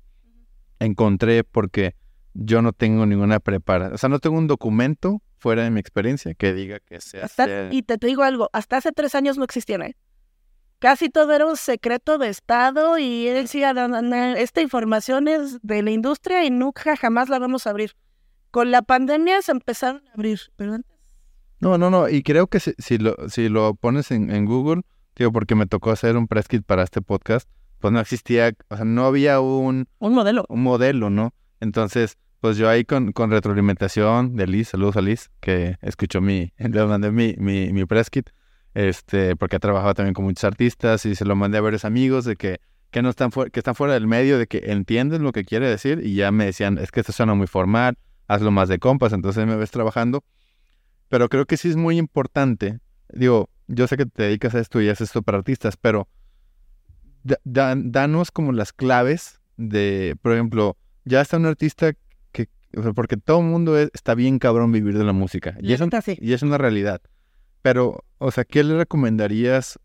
[0.84, 1.94] Encontré porque
[2.34, 6.34] yo no tengo ninguna preparación, o sea, no tengo un documento fuera de mi experiencia
[6.34, 7.28] que diga que sea.
[7.70, 9.96] Y te, te, digo algo, hasta hace tres años no existían, ¿eh?
[10.84, 13.72] casi todo era un secreto de Estado y él decía,
[14.36, 17.92] esta información es de la industria y nunca jamás la vamos a abrir.
[18.50, 20.76] Con la pandemia se empezaron a abrir, pero
[21.60, 24.82] No, no, no, y creo que si, si lo, si lo pones en, Google,
[25.16, 27.48] digo, porque me tocó hacer un press kit para este podcast,
[27.84, 29.86] pues no existía, o sea, no había un...
[29.98, 30.46] Un modelo.
[30.48, 31.34] Un modelo, ¿no?
[31.60, 36.54] Entonces, pues yo ahí con, con retroalimentación de Liz, saludos a Liz, que escuchó mi,
[36.56, 38.30] le mandé mi, mi, mi press kit,
[38.72, 42.24] este, porque ha trabajado también con muchos artistas y se lo mandé a varios amigos
[42.24, 42.58] de que,
[42.90, 46.00] que no están, que están fuera del medio, de que entienden lo que quiere decir
[46.02, 49.46] y ya me decían, es que esto suena muy formal, hazlo más de compas, entonces
[49.46, 50.24] me ves trabajando.
[51.10, 52.78] Pero creo que sí es muy importante,
[53.12, 56.08] digo, yo sé que te dedicas a esto y haces esto para artistas, pero
[57.44, 61.92] danos como las claves de, por ejemplo, ya está un artista
[62.32, 62.48] que,
[62.94, 65.56] porque todo el mundo está bien cabrón vivir de la música.
[65.60, 65.72] Y,
[66.20, 67.00] y es una realidad.
[67.62, 69.78] Pero, o sea, ¿qué le recomendarías?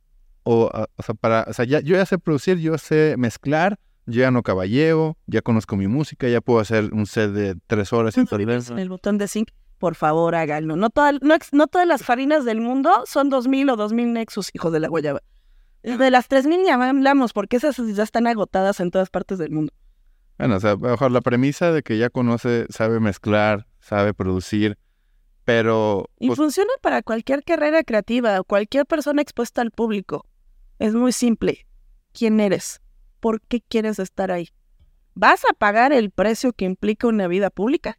[0.44, 4.22] O, o sea, para, o sea, ya, yo ya sé producir, yo sé mezclar, yo
[4.22, 8.18] ya no caballeo, ya conozco mi música, ya puedo hacer un set de tres horas
[8.18, 8.28] en
[8.80, 10.76] El botón de sync, por favor, háganlo.
[10.76, 10.90] No,
[11.22, 14.88] no, no todas las farinas del mundo son 2000 o 2000 Nexus, hijos de la
[14.88, 15.22] guayaba.
[15.84, 19.74] De las 3000 ya hablamos, porque esas ya están agotadas en todas partes del mundo.
[20.38, 24.78] Bueno, o sea, mejor la premisa de que ya conoce, sabe mezclar, sabe producir,
[25.44, 26.10] pero...
[26.20, 30.26] Y pues funciona para cualquier carrera creativa, cualquier persona expuesta al público.
[30.80, 31.66] Es muy simple.
[32.14, 32.82] ¿Quién eres?
[33.20, 34.50] ¿Por qué quieres estar ahí?
[35.14, 37.98] ¿Vas a pagar el precio que implica una vida pública?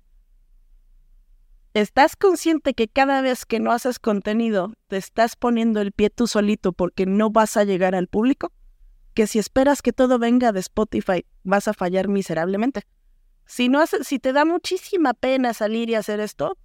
[1.73, 6.27] ¿Estás consciente que cada vez que no haces contenido te estás poniendo el pie tú
[6.27, 8.51] solito porque no vas a llegar al público?
[9.15, 12.83] Que si esperas que todo venga de Spotify vas a fallar miserablemente.
[13.47, 16.59] Si, no haces, si te da muchísima pena salir y hacer esto,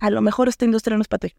[0.00, 1.34] a lo mejor esta industria no es para ti.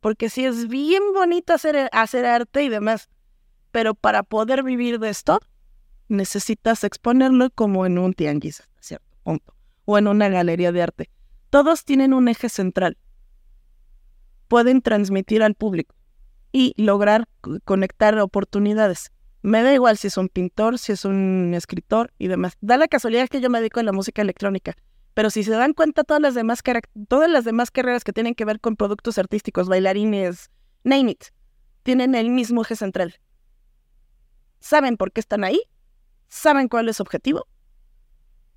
[0.00, 3.08] Porque sí es bien bonito hacer, hacer arte y demás,
[3.70, 5.40] pero para poder vivir de esto,
[6.08, 9.06] necesitas exponerlo como en un tianguis, ¿cierto?
[9.22, 9.54] Punto.
[9.86, 11.10] O en una galería de arte.
[11.50, 12.96] Todos tienen un eje central.
[14.46, 15.96] Pueden transmitir al público
[16.52, 17.28] y lograr
[17.64, 19.10] conectar oportunidades.
[19.42, 22.56] Me da igual si es un pintor, si es un escritor y demás.
[22.60, 24.76] Da la casualidad que yo me dedico a la música electrónica.
[25.14, 26.62] Pero si se dan cuenta, todas las demás,
[27.08, 30.50] todas las demás carreras que tienen que ver con productos artísticos, bailarines,
[30.84, 31.24] name it,
[31.82, 33.16] tienen el mismo eje central.
[34.60, 35.60] Saben por qué están ahí,
[36.28, 37.48] saben cuál es su objetivo,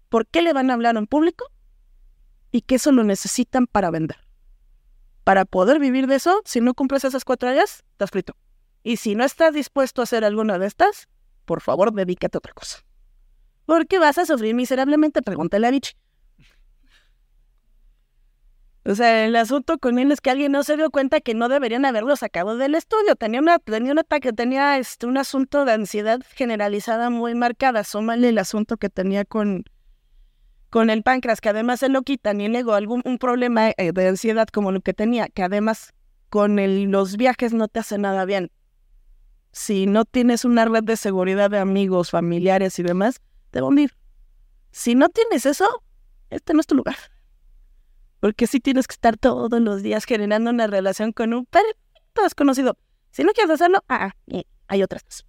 [0.10, 1.53] por qué le van a hablar a un público
[2.54, 4.18] y que eso lo necesitan para vender.
[5.26, 8.36] Para poder vivir de eso, si no cumples esas cuatro áreas, estás frito.
[8.84, 11.10] Y si no estás dispuesto a hacer alguna de estas,
[11.46, 12.86] por favor, dedícate a otra cosa.
[13.66, 15.94] Porque vas a sufrir miserablemente, pregúntale a Vichy.
[18.86, 21.50] O sea, el asunto con él es que alguien no se dio cuenta que no
[21.50, 23.16] deberían haberlo sacado del estudio.
[23.16, 27.84] Tenía, una, un ataque, tenía este, un asunto de ansiedad generalizada muy marcada.
[27.84, 29.64] Súmale el asunto que tenía con,
[30.74, 34.08] con el páncreas, que además se lo quitan y negó algún un problema eh, de
[34.08, 35.94] ansiedad como lo que tenía, que además
[36.32, 36.56] con
[36.92, 38.50] los viajes no te hace nada bien.
[39.52, 43.22] Si no tienes una red de seguridad de amigos, familiares y demás,
[43.52, 43.92] te van a ir.
[44.72, 45.84] Si no tienes eso,
[46.32, 46.98] este no es tu lugar.
[48.20, 52.80] Porque sí tienes que estar todos los días generando una relación con un perfecto desconocido.
[53.12, 54.14] Si no quieres hacerlo, ah,
[54.70, 55.24] hay otras.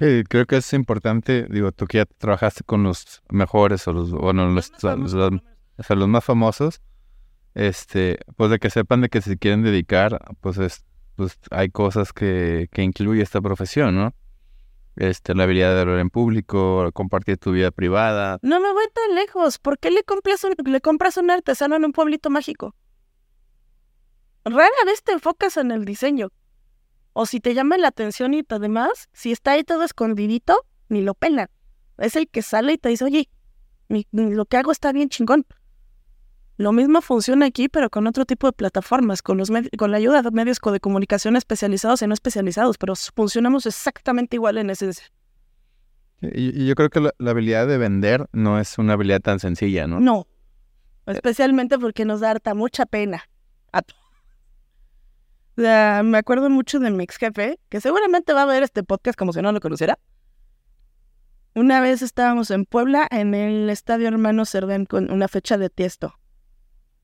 [0.00, 4.10] Sí, creo que es importante, digo, tú que ya trabajaste con los mejores o los,
[4.10, 6.80] bueno, los, los, más famosos,
[7.54, 10.86] este, pues de que sepan de que si quieren dedicar, pues es,
[11.16, 14.14] pues hay cosas que, que incluye esta profesión, ¿no?
[14.96, 18.38] Este, la habilidad de hablar en público, compartir tu vida privada.
[18.40, 19.58] No me voy tan lejos.
[19.58, 22.74] ¿Por qué le compras un, le compras un artesano en un pueblito mágico?
[24.46, 26.30] Rara vez te enfocas en el diseño.
[27.12, 31.14] O si te llama la atención y además, si está ahí todo escondidito, ni lo
[31.14, 31.48] pelan.
[31.98, 33.28] Es el que sale y te dice, oye,
[34.12, 35.44] lo que hago está bien chingón.
[36.56, 40.22] Lo mismo funciona aquí, pero con otro tipo de plataformas, con, los con la ayuda
[40.22, 45.06] de medios de comunicación especializados y no especializados, pero funcionamos exactamente igual en esencia.
[46.20, 50.00] Y, yo creo que la, habilidad de vender no es una habilidad tan sencilla, ¿no?
[50.00, 50.26] No,
[51.06, 53.24] especialmente porque nos da harta mucha pena.
[53.72, 53.80] A
[55.56, 59.32] me acuerdo mucho de mi ex jefe, que seguramente va a ver este podcast como
[59.32, 59.98] si no lo conociera.
[61.54, 66.14] Una vez estábamos en Puebla, en el Estadio Hermano Cerdán, con una fecha de tiesto.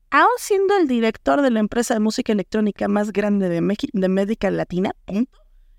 [0.09, 4.49] Aún siendo el director de la empresa de música electrónica más grande de, de América
[4.49, 4.95] Latina,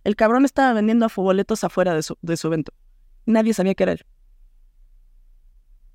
[0.05, 2.73] el cabrón estaba vendiendo boletos afuera de su, de su evento.
[3.25, 4.05] Nadie sabía qué era él.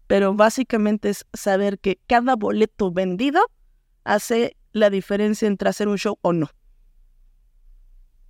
[0.07, 3.41] Pero básicamente es saber que cada boleto vendido
[4.03, 6.49] hace la diferencia entre hacer un show o no.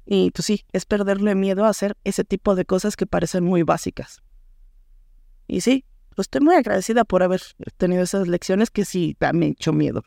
[0.06, 3.64] Y pues sí, es perderle miedo a hacer ese tipo de cosas que parecen muy
[3.64, 4.22] básicas.
[5.47, 5.86] Y sí,
[6.16, 7.41] pues estoy muy agradecida por haber
[7.78, 10.04] tenido esas lecciones que sí me han hecho miedo,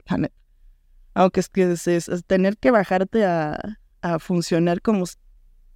[1.15, 3.59] Aunque es que es, tener que bajarte a,
[4.03, 5.05] a funcionar como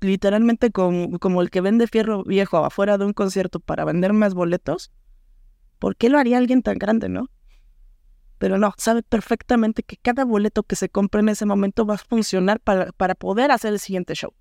[0.00, 4.34] literalmente como, como, el que vende fierro viejo afuera de un concierto para vender más
[4.34, 4.90] boletos.
[5.78, 7.30] ¿Por qué lo haría alguien tan grande, no?
[8.40, 11.98] Pero no, sabe perfectamente que cada boleto que se compre en ese momento va a
[11.98, 14.32] funcionar para, para poder hacer el siguiente show.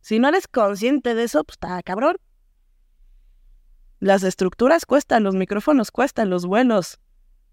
[0.00, 2.16] Si no eres consciente de eso, pues está cabrón.
[4.00, 6.98] Las estructuras cuestan, los micrófonos cuestan, los vuelos,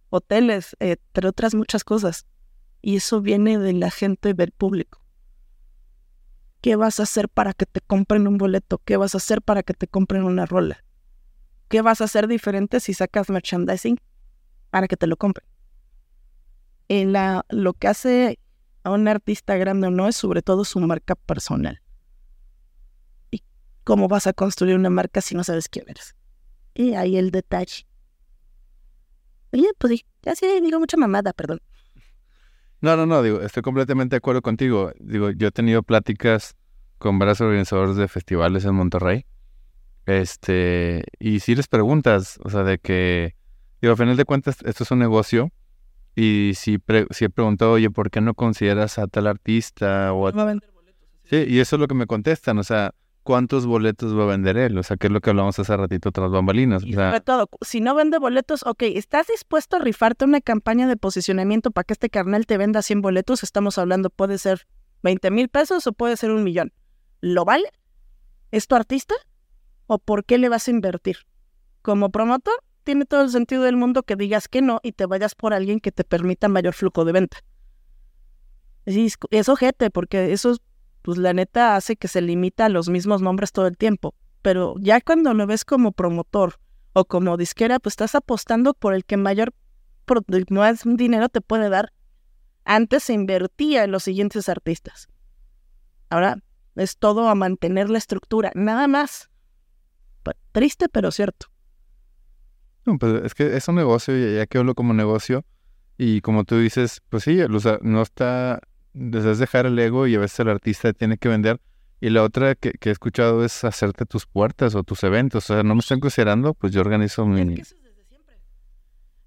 [0.10, 2.26] hoteles, entre otras muchas cosas.
[2.82, 5.06] Y eso viene de la gente del público.
[6.62, 8.82] ¿Qué vas a hacer para que te compren un boleto?
[8.86, 10.84] ¿Qué vas a hacer para que te compren una rola?
[11.68, 14.00] ¿Qué vas a hacer diferente si sacas merchandising
[14.74, 15.48] para que te lo compren.
[16.88, 18.40] En la, lo que hace
[18.82, 21.80] a un artista grande o no es sobre todo su marca personal.
[23.30, 23.44] ¿Y
[23.84, 26.16] cómo vas a construir una marca si no sabes quién eres?
[26.74, 27.86] Y ahí el detalle.
[29.52, 31.62] Oye, pues ya sí digo mucha mamada, perdón.
[32.82, 34.92] No, no, no, digo, estoy completamente de acuerdo contigo.
[35.00, 36.56] Digo, yo he tenido pláticas
[36.98, 39.28] con varios organizadores de festivales en Monterrey.
[40.08, 43.36] Este, y si les preguntas, o sea, de que
[43.84, 45.52] Digo, a final de cuentas, esto es un negocio.
[46.16, 46.78] Y si,
[47.10, 50.14] si he preguntado, oye, ¿por qué no consideras a tal artista?
[50.14, 50.32] O a...
[50.32, 51.06] Va a vender boletos.
[51.26, 52.60] Sí, y eso es lo que me contestan.
[52.60, 54.78] O sea, ¿cuántos boletos va a vender él?
[54.78, 56.84] O sea, que es lo que hablamos hace ratito tras bambalinas.
[56.84, 61.70] Sobre todo, si no vende boletos, ok, ¿estás dispuesto a rifarte una campaña de posicionamiento
[61.70, 63.44] para que este carnal te venda 100 boletos?
[63.44, 64.66] Estamos hablando, puede ser
[65.02, 66.72] 20 mil pesos o puede ser un millón.
[67.20, 67.70] ¿Lo vale?
[68.50, 69.16] ¿Es tu artista?
[69.88, 71.18] ¿O por qué le vas a invertir?
[71.82, 75.36] Como promotor, tiene todo el sentido del mundo que digas que no y te vayas
[75.36, 77.38] por alguien que te permita mayor flujo de venta.
[78.86, 80.58] Es, es ojete, porque eso,
[81.02, 84.14] pues la neta, hace que se limita a los mismos nombres todo el tiempo.
[84.42, 86.60] Pero ya cuando lo ves como promotor
[86.94, 89.54] o como disquera, pues estás apostando por el que mayor
[90.50, 91.94] más dinero te puede dar.
[92.66, 95.08] Antes se invertía en los siguientes artistas.
[96.10, 96.38] Ahora
[96.76, 99.30] es todo a mantener la estructura, nada más.
[100.52, 101.48] Triste, pero cierto.
[102.86, 105.46] No, pues es que es un negocio y ya que hablo como negocio
[105.98, 107.40] y como tú dices, pues sí,
[107.82, 108.60] no está,
[108.94, 111.62] desde dejar el ego y a veces el artista tiene que vender.
[112.02, 115.50] Y la otra que, he escuchado es hacerte tus puertas o tus eventos.
[115.50, 117.62] O sea, no me están considerando, pues yo organizo mi...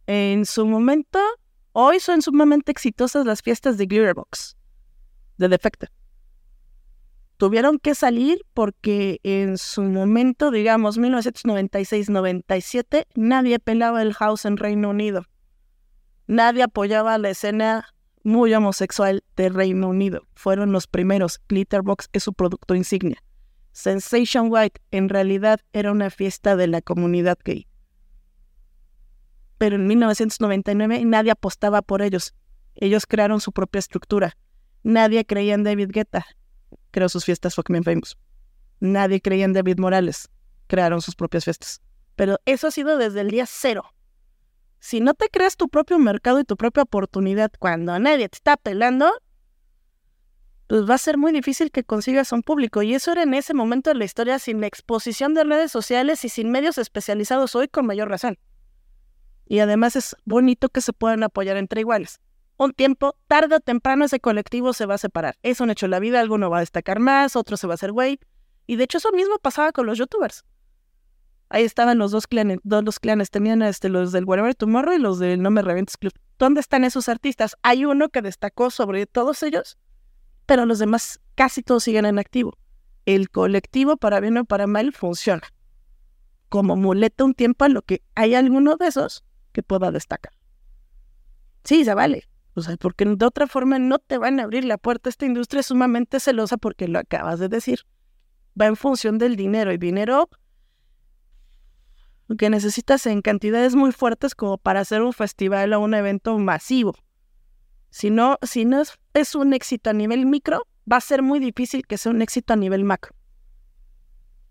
[0.06, 1.18] En su momento,
[1.72, 4.56] hoy son sumamente exitosas las fiestas de Glitterbox,
[5.38, 5.90] de Defecta
[7.36, 14.88] tuvieron que salir porque en su momento, digamos, 1996-97, nadie pelaba el house en Reino
[14.90, 15.24] Unido.
[16.26, 17.86] Nadie apoyaba la escena
[18.24, 20.26] muy homosexual de Reino Unido.
[20.34, 21.40] Fueron los primeros.
[21.48, 23.22] Glitterbox es su producto insignia.
[23.72, 27.68] Sensation White en realidad era una fiesta de la comunidad gay.
[29.58, 32.34] Pero en 1999 nadie apostaba por ellos.
[32.74, 34.36] Ellos crearon su propia estructura.
[34.82, 36.26] Nadie creía en David Guetta
[36.96, 38.16] creó sus fiestas Fuckman Famous.
[38.80, 40.30] Nadie creía en David Morales.
[40.66, 41.82] Crearon sus propias fiestas.
[42.14, 43.92] Pero eso ha sido desde el día cero.
[44.80, 48.56] Si no te creas tu propio mercado y tu propia oportunidad cuando nadie te está
[48.56, 49.12] pelando,
[50.68, 52.80] pues va a ser muy difícil que consigas un público.
[52.80, 56.24] Y eso era en ese momento de la historia sin la exposición de redes sociales
[56.24, 58.38] y sin medios especializados hoy con mayor razón.
[59.44, 62.20] Y además es bonito que se puedan apoyar entre iguales.
[62.58, 65.36] Un tiempo, tarde o temprano ese colectivo se va a separar.
[65.42, 67.76] Es un hecho en la vida, alguno va a destacar más, otro se va a
[67.76, 68.18] hacer güey.
[68.66, 70.44] Y de hecho eso mismo pasaba con los youtubers.
[71.48, 74.98] Ahí estaban los dos clanes, dos los clanes, tenían este, los del Whatever Tomorrow y
[74.98, 76.12] los del No Me Revientes Club.
[76.38, 77.56] ¿Dónde están esos artistas?
[77.62, 79.78] Hay uno que destacó sobre todos ellos,
[80.46, 82.58] pero los demás casi todos siguen en activo.
[83.04, 85.42] El colectivo, para bien o para mal, funciona.
[86.48, 90.32] Como muleta un tiempo a lo que hay alguno de esos que pueda destacar.
[91.62, 92.28] Sí, se vale.
[92.56, 95.10] O sea, porque de otra forma no te van a abrir la puerta.
[95.10, 97.80] Esta industria es sumamente celosa porque lo acabas de decir.
[98.58, 100.30] Va en función del dinero y dinero
[102.38, 106.94] que necesitas en cantidades muy fuertes como para hacer un festival o un evento masivo.
[107.90, 108.82] Si no, si no
[109.12, 112.54] es, un éxito a nivel micro, va a ser muy difícil que sea un éxito
[112.54, 113.14] a nivel macro.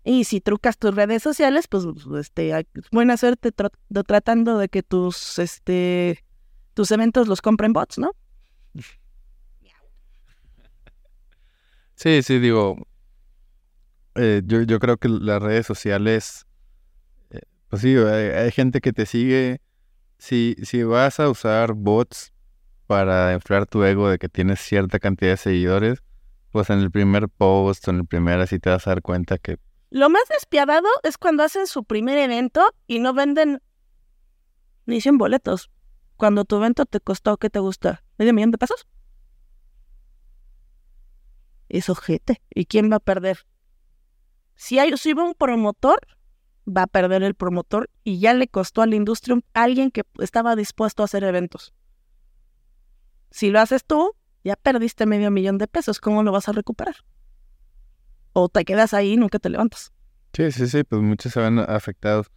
[0.04, 1.84] Y si trucas tus redes sociales, pues
[2.20, 3.50] este, buena suerte
[4.06, 6.24] tratando de que tus, este,
[6.76, 8.12] tus eventos los compren bots, ¿no?
[11.96, 12.76] Sí, sí, digo,
[14.14, 16.46] eh, yo, yo creo que las redes sociales
[17.68, 19.60] pues sí, hay, gente que te sigue.
[20.18, 22.32] Si, si vas a usar bots
[22.86, 26.02] para inflar tu ego de que tienes cierta cantidad de seguidores,
[26.52, 29.38] pues en el primer post o en el primer así te vas a dar cuenta
[29.38, 29.58] que...
[29.90, 33.60] Lo más despiadado es cuando hacen su primer evento y no venden
[34.86, 35.70] ni 100 boletos.
[36.16, 38.02] Cuando tu evento te costó, ¿qué te gusta?
[38.18, 38.86] ¿Medio millón de pesos?
[41.68, 42.42] Es ojete.
[42.54, 43.46] ¿Y quién va a perder?
[44.54, 46.00] Si hay si un promotor,
[46.66, 50.56] va a perder el promotor y ya le costó a la industria alguien que estaba
[50.56, 51.74] dispuesto a hacer eventos.
[53.30, 54.12] Si lo haces tú,
[54.44, 56.96] ya perdiste medio millón de pesos, ¿cómo lo vas a recuperar?
[58.32, 59.92] O te quedas ahí y nunca te levantas.
[60.32, 62.30] Sí, sí, sí, pues muchos se ven afectados.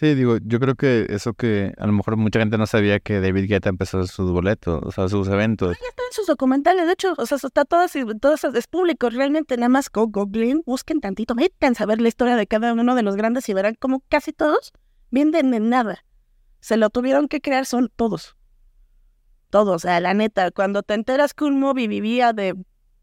[0.00, 3.20] Sí, digo, yo creo que eso que a lo mejor mucha gente no sabía que
[3.20, 5.76] David Guetta empezó sus boletos, o sea, sus eventos.
[5.78, 7.84] ya están sus documentales, de hecho, o sea, está todo,
[8.18, 12.36] todo es público, realmente nada más go googlen, busquen tantito, metan a ver la historia
[12.36, 14.72] de cada uno de los grandes y verán como casi todos
[15.10, 16.02] vienen de nada.
[16.60, 18.38] Se lo tuvieron que crear son todos.
[19.50, 22.54] Todos, o sea, la neta, cuando te enteras que un movie vivía de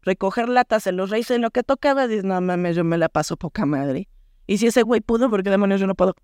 [0.02, 3.08] recoger latas en los reyes en lo que tocaba, dices, no mames, yo me la
[3.08, 4.08] paso poca madre.
[4.48, 6.16] Y si ese güey pudo, ¿por qué demonios yo no puedo?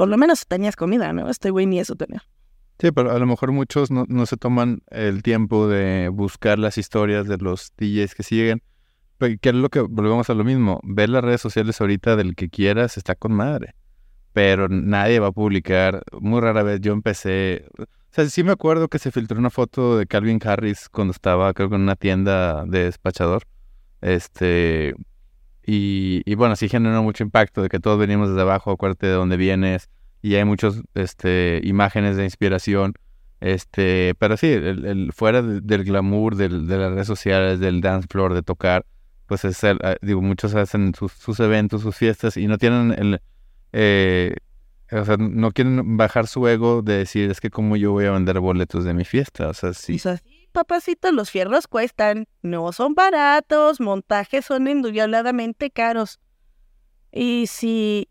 [0.00, 1.28] Por lo menos tenías comida, ¿no?
[1.28, 2.24] Este güey ni eso tenía.
[2.78, 6.78] Sí, pero a lo mejor muchos no, no se toman el tiempo de buscar las
[6.78, 8.62] historias de los DJs que siguen.
[9.18, 10.80] Que es lo que volvemos a lo mismo.
[10.84, 13.74] Ver las redes sociales ahorita del que quieras está con madre.
[14.32, 16.02] Pero nadie va a publicar.
[16.18, 17.66] Muy rara vez yo empecé.
[17.78, 21.52] O sea, sí me acuerdo que se filtró una foto de Calvin Harris cuando estaba,
[21.52, 23.42] creo que en una tienda de despachador.
[24.00, 24.94] Este.
[25.64, 29.36] Y, bueno, sí generó mucho impacto de que todos venimos desde abajo, acuérdate de dónde
[29.36, 29.88] vienes,
[30.22, 32.94] y hay muchas este, imágenes de inspiración.
[33.40, 38.42] Este, pero sí, el, fuera del glamour de las redes sociales, del dance floor, de
[38.42, 38.84] tocar,
[39.26, 43.22] pues es el, ah, digo, muchos hacen sus, eventos, sus fiestas y no tienen el,
[43.72, 44.34] eh,
[44.90, 48.10] o sea, no quieren bajar su ego de decir, es que como yo voy a
[48.10, 50.00] vender boletos de mi fiesta, o sea, sí
[50.50, 56.20] papacito, los fierros cuestan, no son baratos, montajes son indudablemente caros.
[57.12, 58.08] Y si...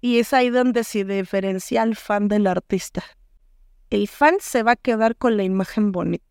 [0.00, 3.02] Y es ahí donde se diferencia el fan del artista.
[3.88, 6.24] El fan se va a quedar con la imagen bonita.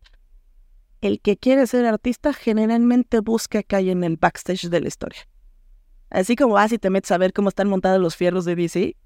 [1.00, 5.28] El que quiere ser artista generalmente busca que hay en el backstage de la historia.
[6.10, 8.96] Así como vas y te metes a ver cómo están montados los fierros de DC,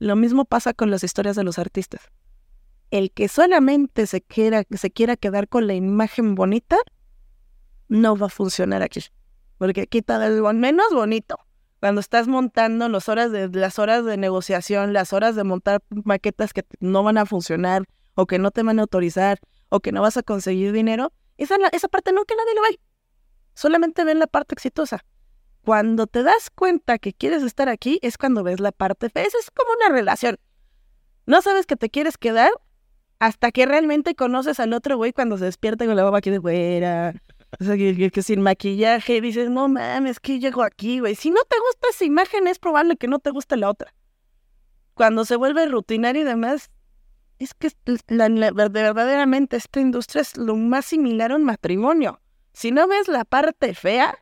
[0.00, 2.10] lo mismo pasa con las historias de los artistas
[2.90, 6.76] el que solamente se quiera, se quiera quedar con la imagen bonita,
[7.88, 9.00] no va a funcionar aquí.
[9.58, 11.38] Porque aquí está algo menos bonito.
[11.80, 16.52] Cuando estás montando las horas de, las horas de negociación, las horas de montar maquetas
[16.52, 17.84] que no van a funcionar,
[18.14, 21.56] o que no te van a autorizar, o que no vas a conseguir dinero, esa,
[21.72, 22.80] esa parte nunca nadie lo ve.
[23.54, 25.04] Solamente ven la parte exitosa.
[25.62, 29.24] Cuando te das cuenta que quieres estar aquí, es cuando ves la parte fea.
[29.24, 30.38] es como una relación.
[31.26, 32.50] No sabes que te quieres quedar
[33.18, 36.40] hasta que realmente conoces al otro güey cuando se despierta con la baba aquí de
[36.40, 37.14] fuera.
[37.60, 41.14] O sea, que, sin maquillaje dices, no mames, que llego aquí, güey.
[41.14, 43.94] Si no te gusta esa imagen, es probable que no te guste la otra.
[44.94, 46.70] Cuando se vuelve rutinario y demás,
[47.38, 47.70] es que
[48.08, 52.20] la, verdaderamente esta industria es lo más similar a un matrimonio.
[52.52, 54.18] Si no ves la parte fea,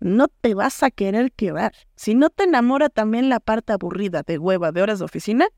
[0.00, 1.72] no te vas a querer quedar.
[1.96, 5.48] Si no te enamora también la parte aburrida de hueva de horas de oficina,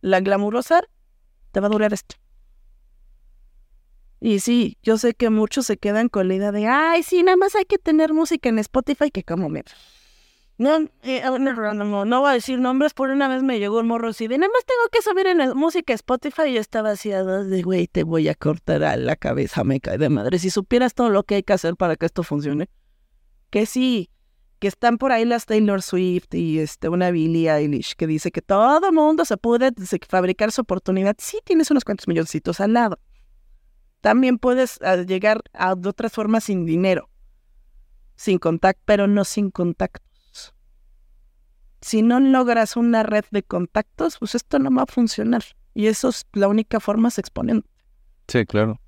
[0.00, 0.82] la glamurosa
[1.50, 2.16] te va a durar esto.
[4.20, 7.36] Y sí, yo sé que muchos se quedan con la idea de, ay, sí, nada
[7.36, 9.64] más hay que tener música en Spotify que como me...
[10.58, 13.86] No, eh, no, no, no voy a decir nombres, por una vez me llegó un
[13.86, 16.90] morro así de, nada más tengo que subir en el- música Spotify y yo estaba
[16.90, 20.38] así de, güey, te voy a cortar a la cabeza, me cae de madre.
[20.38, 22.68] Si supieras todo lo que hay que hacer para que esto funcione.
[23.48, 24.10] Que sí,
[24.60, 28.42] que están por ahí las Taylor Swift y este, una Billie Eilish que dice que
[28.42, 29.72] todo mundo se puede
[30.06, 31.16] fabricar su oportunidad.
[31.18, 33.00] Sí, tienes unos cuantos milloncitos al lado.
[34.02, 37.08] También puedes ah, llegar a de otras formas sin dinero,
[38.16, 40.54] sin contacto, pero no sin contactos.
[41.80, 45.42] Si no logras una red de contactos, pues esto no va a funcionar.
[45.72, 47.66] Y eso es la única forma es exponiendo.
[48.28, 48.78] Sí, claro.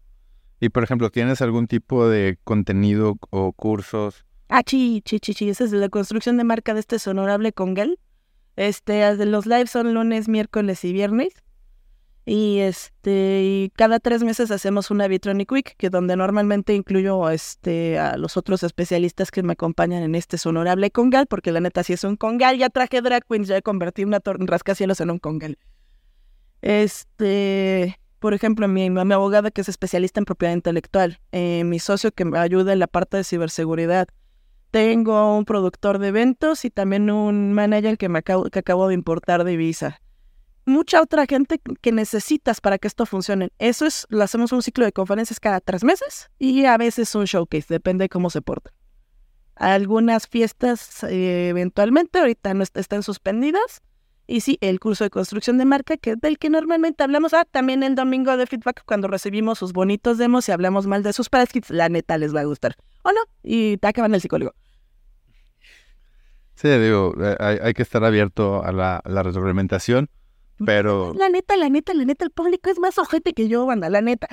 [0.60, 4.26] Y por ejemplo, ¿tienes algún tipo de contenido o cursos?
[4.54, 5.48] Ah, chi, chi, chi, chi.
[5.48, 7.98] Esa es la construcción de marca de este es honorable con Gel.
[8.56, 11.32] Este, los lives son lunes, miércoles y viernes.
[12.26, 17.98] Y este, y cada tres meses hacemos una Vitronic Week, que donde normalmente incluyo este
[17.98, 21.82] a los otros especialistas que me acompañan en este es honorable congal, porque la neta
[21.82, 22.58] sí es un congal.
[22.58, 25.56] Ya traje drag queens, ya convertí una rascacielos en un congal.
[26.60, 32.12] Este, por ejemplo, mi, mi abogada que es especialista en propiedad intelectual, eh, mi socio
[32.12, 34.08] que me ayuda en la parte de ciberseguridad.
[34.72, 38.94] Tengo un productor de eventos y también un manager que me acabo, que acabo de
[38.94, 40.00] importar de Visa.
[40.64, 43.50] Mucha otra gente que necesitas para que esto funcione.
[43.58, 47.26] Eso es, lo hacemos un ciclo de conferencias cada tres meses y a veces un
[47.26, 48.72] showcase, depende de cómo se porten.
[49.56, 53.82] Algunas fiestas eh, eventualmente, ahorita no est- están suspendidas.
[54.26, 57.34] Y sí, el curso de construcción de marca, que del que normalmente hablamos.
[57.34, 61.12] Ah, también el domingo de feedback, cuando recibimos sus bonitos demos y hablamos mal de
[61.12, 62.76] sus kits, la neta les va a gustar.
[63.02, 63.18] ¿O no?
[63.42, 64.54] Y te acaban el psicólogo.
[66.62, 70.08] Sí, digo, eh, hay, hay que estar abierto a la, a la retroalimentación,
[70.64, 73.90] pero La neta, la neta, la neta, el público es más ojete que yo, banda,
[73.90, 74.28] la neta.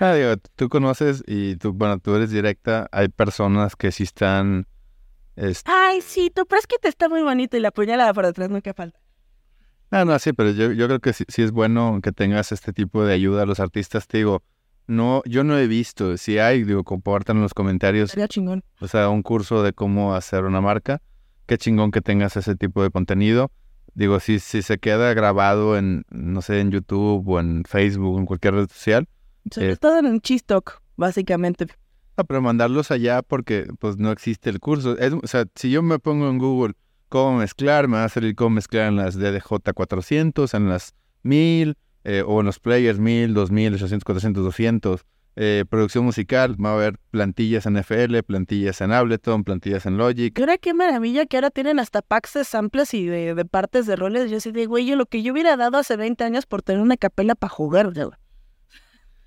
[0.00, 4.66] ah, digo, tú conoces y tú, bueno, tú eres directa, hay personas que sí están,
[5.36, 8.72] este, Ay, sí, tu press kit está muy bonito y la puñalada por detrás nunca
[8.72, 8.98] falta.
[9.90, 12.72] Ah, no, sí, pero yo, yo creo que sí, sí es bueno que tengas este
[12.72, 14.06] tipo de ayuda a los artistas.
[14.08, 14.42] Te digo,
[14.86, 18.62] no, yo no he visto, si hay, digo, compartan en los comentarios, Sería chingón.
[18.80, 21.00] o sea, un curso de cómo hacer una marca.
[21.46, 23.50] Qué chingón que tengas ese tipo de contenido.
[23.94, 28.18] Digo, si, si se queda grabado en, no sé, en YouTube o en Facebook o
[28.18, 29.06] en cualquier red social,
[29.50, 29.76] Sobre Eh.
[29.76, 31.66] todo en Chistock, básicamente.
[32.16, 34.96] ah, pero mandarlos allá porque pues no existe el curso.
[34.98, 36.74] Es- o sea, si yo me pongo en Google
[37.08, 42.22] cómo mezclar, me va a salir cómo mezclar en las DDJ400, en las 1000, eh,
[42.26, 45.04] o en los players 1000, 2000, 800, 400, 200.
[45.34, 50.38] Eh, producción musical, va a haber plantillas en FL, plantillas en Ableton, plantillas en Logic.
[50.38, 53.96] Ahora qué maravilla que ahora tienen hasta packs de samples y de, de partes de
[53.96, 54.30] roles.
[54.30, 56.82] Yo así de, güey, yo lo que yo hubiera dado hace 20 años por tener
[56.82, 58.10] una capela para jugar, güey.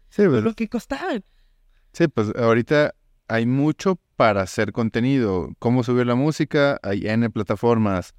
[0.09, 1.13] Sí, pues, Lo que costaba.
[1.91, 2.93] sí, pues ahorita
[3.27, 5.49] hay mucho para hacer contenido.
[5.59, 8.13] Cómo subir la música, hay N plataformas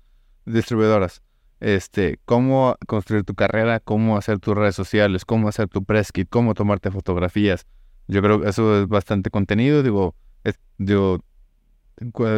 [0.44, 1.22] distribuidoras.
[1.60, 6.28] Este, cómo construir tu carrera, cómo hacer tus redes sociales, cómo hacer tu press kit,
[6.28, 7.66] cómo tomarte fotografías.
[8.08, 9.82] Yo creo que eso es bastante contenido.
[9.82, 10.58] Digo, es-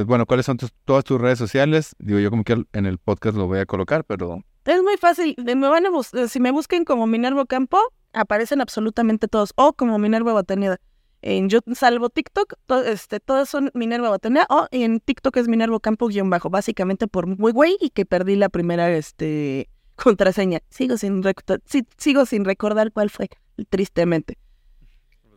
[0.06, 1.96] bueno, ¿cuáles son tus- todas tus redes sociales?
[1.98, 5.34] Digo, yo como que en el podcast lo voy a colocar, pero Es muy fácil.
[5.36, 7.78] de- Me van a eh, si me busquen como Minervo Campo,
[8.12, 9.52] aparecen absolutamente todos.
[9.56, 10.78] O como Minerva Botaneda.
[11.20, 14.46] En yo, salvo TikTok, to- este, todos son Minerva Botaneda.
[14.50, 16.50] O en TikTok es Minervo Campo guion bajo.
[16.50, 20.60] Básicamente por muy güey y que perdí la primera este, contraseña.
[20.70, 21.22] Sigo sin,
[21.64, 23.28] sí, sigo sin recordar cuál fue,
[23.68, 24.38] tristemente.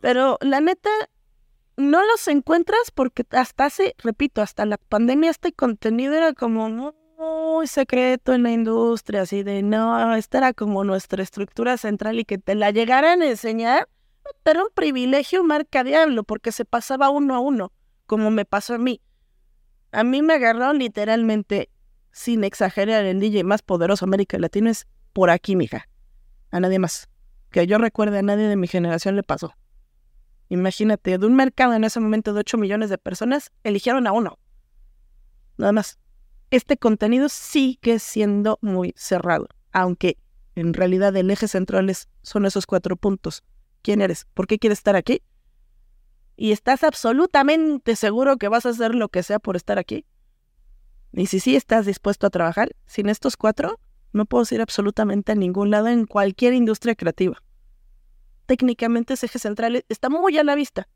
[0.00, 0.90] Pero la neta,
[1.76, 7.66] no los encuentras porque hasta hace, repito, hasta la pandemia este contenido era como muy
[7.66, 12.38] secreto en la industria, así de no, esta era como nuestra estructura central y que
[12.38, 13.88] te la llegaran a enseñar,
[14.44, 17.72] era un privilegio marca diablo porque se pasaba uno a uno,
[18.06, 19.00] como me pasó a mí.
[19.92, 21.70] A mí me agarraron literalmente,
[22.10, 25.88] sin exagerar, el DJ más poderoso de América Latina es por aquí, mija.
[26.50, 27.08] A nadie más.
[27.50, 29.54] Que yo recuerde, a nadie de mi generación le pasó.
[30.48, 34.38] Imagínate, de un mercado en ese momento de 8 millones de personas, eligieron a uno.
[35.56, 35.98] Nada más.
[36.50, 40.18] Este contenido sigue siendo muy cerrado, aunque
[40.54, 41.90] en realidad el eje central
[42.22, 43.42] son esos cuatro puntos.
[43.82, 44.26] ¿Quién eres?
[44.34, 45.22] ¿Por qué quieres estar aquí?
[46.36, 50.06] ¿Y estás absolutamente seguro que vas a hacer lo que sea por estar aquí?
[51.12, 53.78] Y si sí estás dispuesto a trabajar, sin estos cuatro,
[54.12, 57.42] no puedo ir absolutamente a ningún lado en cualquier industria creativa
[58.46, 60.86] técnicamente ese eje central está muy a la vista.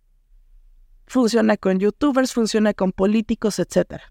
[1.06, 4.02] Funciona con youtubers, funciona con políticos, etc.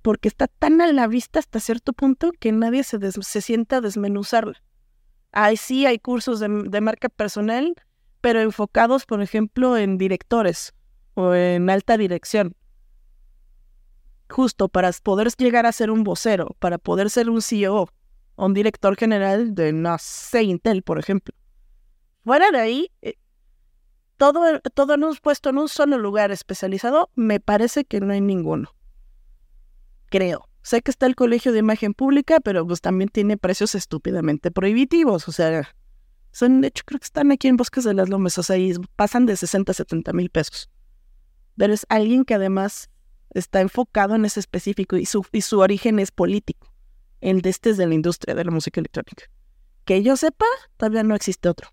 [0.00, 3.80] Porque está tan a la vista hasta cierto punto que nadie se, se sienta a
[3.82, 4.62] desmenuzarla.
[5.32, 6.48] Ahí sí hay cursos de,
[6.80, 7.74] marca personal,
[8.20, 10.74] pero enfocados, por ejemplo, en directores
[11.14, 12.54] o en alta dirección.
[14.28, 17.88] justo para poder llegar a ser un vocero, para poder ser un CEO
[18.36, 21.34] o un director general de, no sé, Intel, por ejemplo.
[22.24, 23.14] Fuera de ahí, eh,
[24.16, 28.20] todo, todo en un puesto en un solo lugar especializado, me parece que no hay
[28.20, 28.72] ninguno.
[30.10, 30.49] Creo.
[30.70, 35.26] Sé que está el Colegio de Imagen Pública, pero pues también tiene precios estúpidamente prohibitivos.
[35.26, 35.68] O sea,
[36.30, 38.38] son, de hecho, creo que están aquí en Bosques de las Lomas.
[38.38, 40.70] O sea, y pasan de 60 a 70 mil pesos.
[41.56, 42.88] Pero es alguien que además
[43.34, 46.72] está enfocado en ese específico y su, y su origen es político.
[47.20, 49.24] El de este es de la industria de la música electrónica.
[49.84, 50.46] Que yo sepa,
[50.76, 51.70] todavía no existe otro.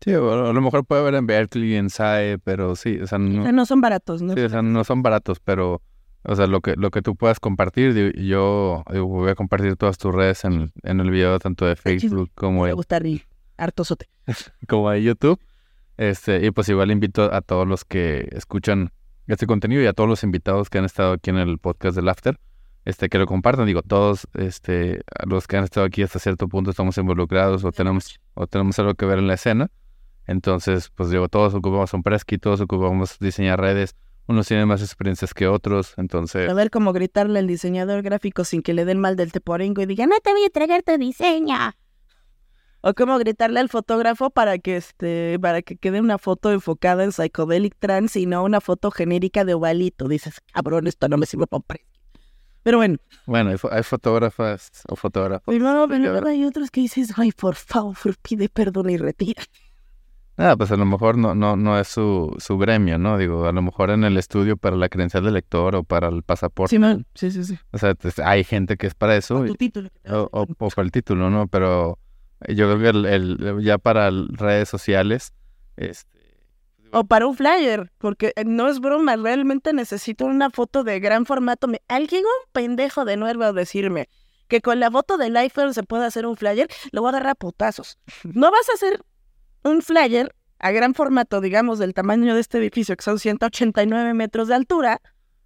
[0.00, 3.50] Sí, a lo mejor puede haber en Berkeley, en SAE, pero sí, o sea, no,
[3.50, 4.34] no son baratos, ¿no?
[4.34, 5.82] sí, o sea, no son baratos, pero,
[6.24, 9.98] o sea, lo que, lo que tú puedas compartir, yo digo, voy a compartir todas
[9.98, 12.74] tus redes en, en el video, tanto de Facebook como Me de,
[14.68, 15.40] como de YouTube.
[15.96, 18.92] Este, y pues igual invito a todos los que escuchan
[19.26, 22.08] este contenido y a todos los invitados que han estado aquí en el podcast del
[22.08, 22.38] After,
[22.84, 23.66] este, que lo compartan.
[23.66, 28.20] Digo, todos, este, los que han estado aquí hasta cierto punto estamos involucrados o tenemos,
[28.34, 29.70] o tenemos algo que ver en la escena.
[30.26, 33.96] Entonces, pues digo, todos ocupamos un Presky, todos ocupamos diseñar redes.
[34.28, 36.48] Unos tienen más experiencias que otros, entonces...
[36.48, 39.86] A ver cómo gritarle al diseñador gráfico sin que le den mal del teporingo y
[39.86, 41.56] diga, no te voy a entregar tu diseño.
[42.82, 47.12] O cómo gritarle al fotógrafo para que este, para que quede una foto enfocada en
[47.12, 50.08] psychedelic trance y no una foto genérica de ovalito.
[50.08, 51.62] Dices, cabrón, esto no me sirve para.
[52.64, 52.96] Pero bueno,
[53.26, 55.44] Bueno, hay, hay fotógrafas o fotógrafos.
[55.46, 59.42] primero, Sí, pero hay otros que dices, ay, por favor, pide perdón y retira.
[60.36, 63.18] Nada, pues a lo mejor no, no, no es su, su gremio, ¿no?
[63.18, 66.22] Digo, a lo mejor en el estudio para la credencial de lector o para el
[66.22, 66.70] pasaporte.
[66.74, 67.06] Sí, man.
[67.14, 67.58] sí, sí, sí.
[67.70, 69.40] O sea, pues, hay gente que es para eso.
[69.40, 69.90] O tu título.
[70.08, 71.48] O, a o, o para el título, ¿no?
[71.48, 71.98] Pero
[72.48, 75.32] yo creo que el, el- ya para redes sociales,
[75.76, 76.18] este,
[76.92, 81.26] O para un flyer, porque eh, no es broma, realmente necesito una foto de gran
[81.26, 81.68] formato.
[81.68, 81.82] Me...
[81.88, 84.08] Alguien, un pendejo de nuevo a decirme
[84.48, 87.32] que con la foto del iPhone se puede hacer un flyer, lo voy a agarrar
[87.32, 87.98] a putazos.
[88.24, 89.02] No vas a hacer
[89.64, 94.48] un flyer a gran formato, digamos, del tamaño de este edificio, que son 189 metros
[94.48, 95.00] de altura,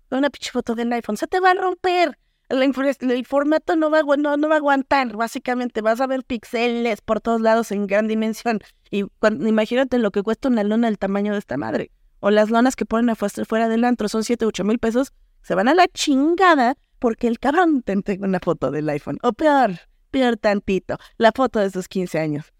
[0.09, 1.17] con una pinche foto del iPhone.
[1.17, 2.19] Se te va a romper.
[2.51, 5.81] Infra- el formato no va, no, va a aguantar, básicamente.
[5.81, 8.61] Vas a ver píxeles por todos lados en gran dimensión.
[8.91, 11.91] Y imagínate lo que cuesta una lona del tamaño de esta madre.
[12.21, 15.13] O las lonas que ponen afuera fuera del antro son 7, 8 mil pesos.
[15.43, 19.19] Se van a la chingada porque el cabrón te entrega una foto del iPhone.
[19.23, 19.73] O peor,
[20.11, 22.53] peor tantito, la foto de sus 15 años.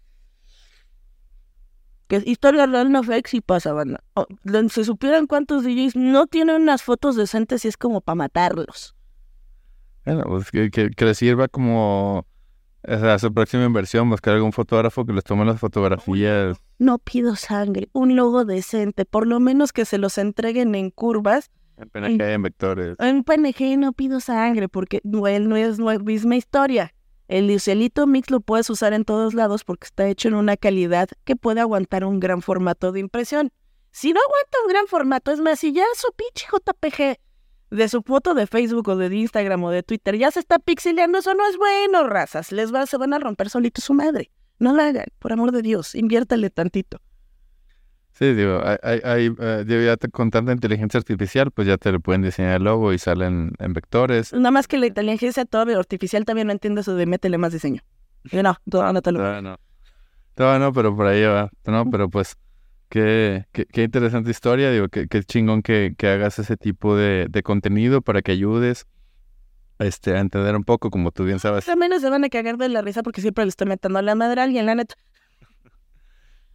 [2.07, 4.01] Que es historia real no fake si pasa, banda.
[4.13, 8.15] O, lo- si supieran cuántos DJs no tienen unas fotos decentes y es como para
[8.15, 8.95] matarlos.
[10.05, 12.25] bueno, pues que, que, que les sirva como
[12.89, 16.57] o sea, su próxima inversión, buscar algún fotógrafo que les tome las fotografías.
[16.79, 21.51] No pido sangre, un logo decente, por lo menos que se los entreguen en curvas
[21.75, 22.95] En PNG, en vectores.
[22.99, 26.93] En PNG no pido sangre porque no, no es la misma historia.
[27.27, 31.09] El Lucielito Mix lo puedes usar en todos lados porque está hecho en una calidad
[31.25, 33.51] que puede aguantar un gran formato de impresión.
[33.91, 37.19] Si no aguanta un gran formato, es más, si ya su pinche JPG
[37.69, 41.17] de su foto de Facebook o de Instagram o de Twitter ya se está pixeleando,
[41.17, 42.51] eso no es bueno, razas.
[42.53, 44.31] Les va, se van a romper solito su madre.
[44.59, 47.01] No lo hagan, por amor de Dios, inviértale tantito.
[48.17, 51.91] Sí, digo, hay, hay, eh, digo, ya te- con tanta inteligencia artificial, pues ya te
[51.91, 54.33] le pueden diseñar el logo y salen en vectores.
[54.33, 57.81] Nada más que la inteligencia toda artificial también no entiende eso de métele más diseño.
[58.23, 59.57] Yo no, todo no te lo- Todavía no.
[60.33, 61.51] Todavía no, pero por ahí va.
[61.65, 62.35] No, pero pues,
[62.89, 64.71] qué, qué, qué interesante historia.
[64.71, 68.87] Digo, qué, qué chingón que, que hagas ese tipo de, de contenido para que ayudes
[69.77, 71.65] este, a entender un poco, como tú bien sabes.
[71.65, 74.41] También se van a cagar de la risa porque siempre le estoy metiendo la madre
[74.41, 74.95] a alguien, la neta.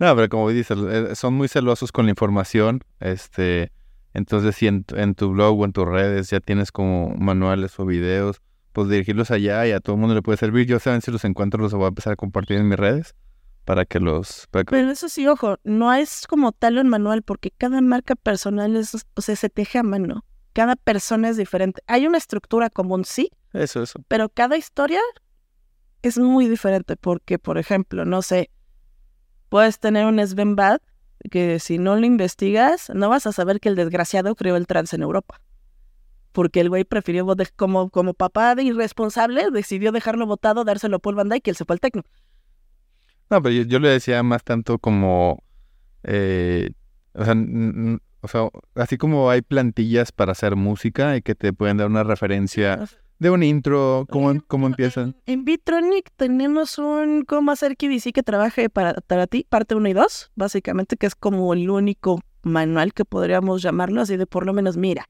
[0.02, 2.80] No, pero como dices, eh, son muy celosos con la información.
[2.98, 3.70] Este,
[4.14, 7.78] entonces, si en, tu- en tu blog o en tus redes ya tienes como manuales
[7.78, 8.42] o videos,
[8.72, 10.66] pues dirigirlos allá y a todo el mundo le puede servir.
[10.66, 13.14] Yo saben si los encuentro, los voy a empezar a compartir en mis redes
[13.64, 14.48] para que los...
[14.50, 18.16] para que- Pero eso sí, ojo, no es como tal un manual porque cada marca
[18.16, 20.24] personal es, o sea, se teje a mano.
[20.52, 21.80] Cada persona es diferente.
[21.86, 24.00] Hay una estructura común, sí, Eso, eso.
[24.08, 25.00] pero cada historia
[26.02, 28.50] es muy diferente porque, por ejemplo, no sé,
[29.52, 30.80] puedes tener un Sven Bad
[31.30, 34.96] que si no lo investigas, no vas a saber que el desgraciado creó el trance
[34.96, 35.42] en Europa.
[36.32, 41.16] Porque el güey prefirió, como, como papá de irresponsable, decidió dejarlo botado, dárselo a Paul
[41.16, 42.02] Van Dyke y él se fue al tecno.
[43.28, 45.42] No, pero yo, yo le decía más tanto como,
[46.02, 46.70] eh,
[47.12, 47.34] o, sea,
[48.22, 52.04] o sea, así como hay plantillas para hacer música y que te pueden dar una
[52.04, 55.14] referencia de un intro, cómo, cómo empiezan.
[55.26, 59.92] En, Bitronic tenemos un cómo hacer KDC que trabaje para, para ti, parte 1 y
[59.92, 64.52] 2, básicamente, que es como el único manual que podríamos llamarlo, así de por lo
[64.52, 65.08] menos, mira,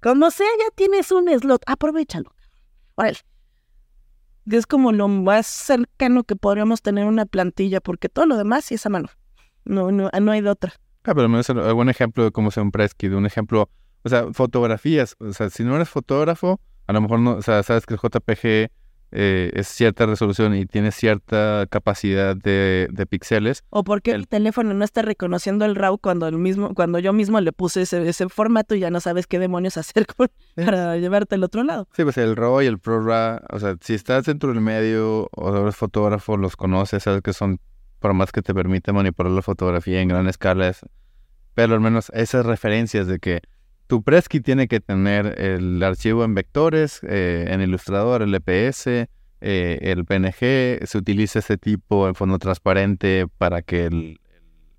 [0.00, 2.32] Como sea, ya tienes un slot, aprovechalo.
[2.94, 3.18] Órale.
[4.46, 8.74] Es como lo más cercano que podríamos tener una plantilla, porque todo lo demás sí
[8.74, 9.08] es a mano.
[9.64, 10.74] No, no, no hay de otra.
[11.04, 13.68] Ah, pero al menos algún ejemplo de cómo sea un preskit, un ejemplo,
[14.02, 17.62] o sea, fotografías, o sea, si no eres fotógrafo, a lo mejor no, o sea,
[17.62, 18.70] sabes que el JPG
[19.16, 23.62] eh, es cierta resolución y tiene cierta capacidad de, de píxeles.
[23.70, 24.26] O porque el...
[24.26, 28.08] teléfono no está reconociendo el RAW cuando el mismo, cuando yo mismo le puse ese,
[28.08, 31.86] ese formato y ya no sabes qué demonios hacer con, para llevarte al otro lado.
[31.94, 35.56] Sí, pues el RAW y el ProRAW, o sea, si estás dentro del medio o
[35.56, 37.60] eres fotógrafo, los conoces, sabes que son
[38.12, 40.72] más que te permite manipular la fotografía en gran escala.
[41.54, 43.40] pero al menos esas referencias de que
[43.86, 49.08] tu Presky tiene que tener el archivo en vectores, eh, en Illustrator, el EPS,
[49.40, 54.20] eh, el PNG, se utiliza ese tipo en fondo transparente para que el...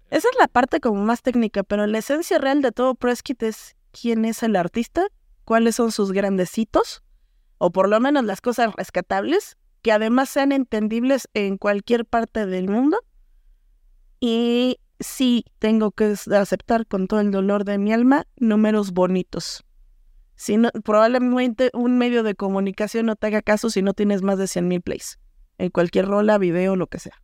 [0.10, 3.76] Esa es la parte como más técnica, pero la esencia real de todo Preskit es
[3.92, 5.06] quién es el artista,
[5.44, 7.04] cuáles son sus grandecitos,
[7.58, 12.68] o por lo menos las cosas rescatables, que además sean entendibles en cualquier parte del
[12.70, 12.98] mundo.
[14.20, 19.64] Y sí tengo que aceptar con todo el dolor de mi alma números bonitos.
[20.36, 24.48] Si probablemente un medio de comunicación no te haga caso si no tienes más de
[24.48, 25.20] 100 mil plays.
[25.58, 27.22] En cualquier rola, video, lo que sea.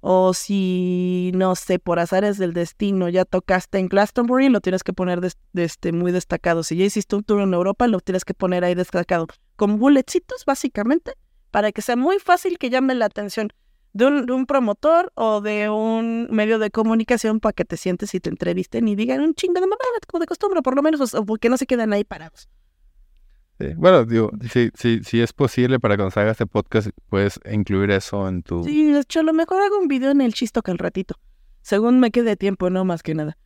[0.00, 4.92] O si, no sé, por azares del destino ya tocaste en Glastonbury, lo tienes que
[4.92, 5.20] poner
[5.54, 6.62] este, muy destacado.
[6.64, 9.26] Si ya hiciste un tour en Europa, lo tienes que poner ahí destacado.
[9.54, 11.14] Con bulletitos, básicamente,
[11.50, 13.52] para que sea muy fácil que llame la atención
[13.96, 18.28] de un, promotor o de un medio de comunicación para que te sientes y te
[18.30, 21.48] entrevisten y digan un chingo de mamá, como de costumbre, por lo menos, o porque
[21.48, 22.48] no se quedan ahí parados.
[23.76, 28.28] Bueno, digo, si, si, si es posible para cuando salga este podcast, puedes incluir eso
[28.28, 28.62] en tu...
[28.64, 31.18] Sí, de hecho, a lo mejor hago un video en el chisto que al ratito,
[31.62, 33.38] según me quede tiempo, no más que nada.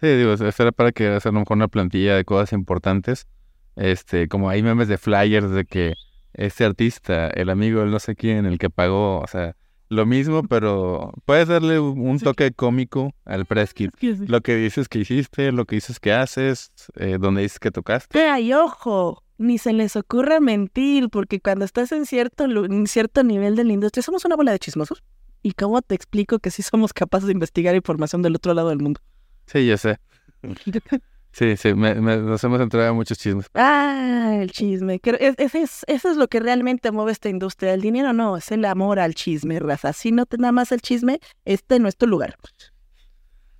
[0.00, 3.28] Sí, digo, esto era para que hacer a lo mejor una plantilla de cosas importantes,
[3.76, 5.94] este, como hay memes de flyers de que
[6.34, 9.54] este artista, el amigo del no sé quién, el que pagó, o sea,
[9.88, 13.90] lo mismo, pero puedes darle un toque cómico al press kit.
[14.00, 18.20] Lo que dices que hiciste, lo que dices que haces, eh, donde dices que tocaste.
[18.20, 19.22] ¡Ay, ojo!
[19.38, 23.72] Ni se les ocurra mentir, porque cuando estás en cierto, en cierto nivel de la
[23.72, 25.02] industria, somos una bola de chismosos.
[25.42, 28.80] ¿Y cómo te explico que sí somos capaces de investigar información del otro lado del
[28.80, 29.00] mundo?
[29.46, 29.98] Sí, ya sé.
[31.32, 33.46] Sí, sí, nos hemos entrado a muchos chismes.
[33.54, 35.00] Ah, el chisme.
[35.02, 37.74] Eso es, eso es lo que realmente mueve esta industria.
[37.74, 39.92] El dinero no, es el amor al chisme, raza.
[39.92, 42.36] Si no te nada más el chisme, este no es tu lugar.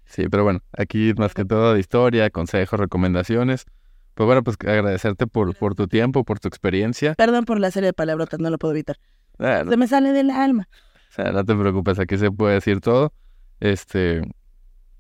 [0.07, 3.67] Sí, pero bueno, aquí más que todo de historia, consejos, recomendaciones.
[4.15, 7.15] Pues bueno, pues agradecerte por, por tu tiempo, por tu experiencia.
[7.15, 8.97] Perdón por la serie de palabrotas, no lo puedo evitar.
[9.39, 10.69] Ah, se me sale del alma.
[11.11, 13.13] O sea, no te preocupes, aquí se puede decir todo.
[13.61, 14.23] Este,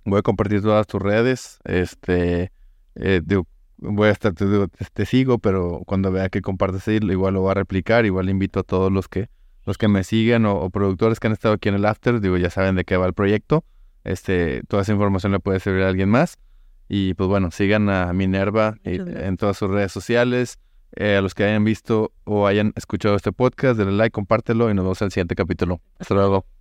[0.04, 1.58] voy a compartir todas tus redes.
[1.64, 2.52] Este,
[2.96, 3.22] eh,
[3.78, 7.54] voy a estar, te, sigo, pero cuando vea que compartes ahí, igual lo voy a
[7.54, 9.28] replicar, igual invito a todos los que
[9.64, 12.48] los que me siguen o, productores que han estado aquí en el After, digo, ya
[12.48, 13.64] saben de qué va el proyecto.
[14.02, 16.38] Este, toda esa información le puede servir a alguien más.
[16.88, 20.58] Y pues bueno, sigan a Minerva en todas sus redes sociales.
[20.96, 24.74] Eh, a los que hayan visto o hayan escuchado este podcast, denle like, compártelo y
[24.74, 25.80] nos vemos en el siguiente capítulo.
[25.98, 26.57] Hasta luego.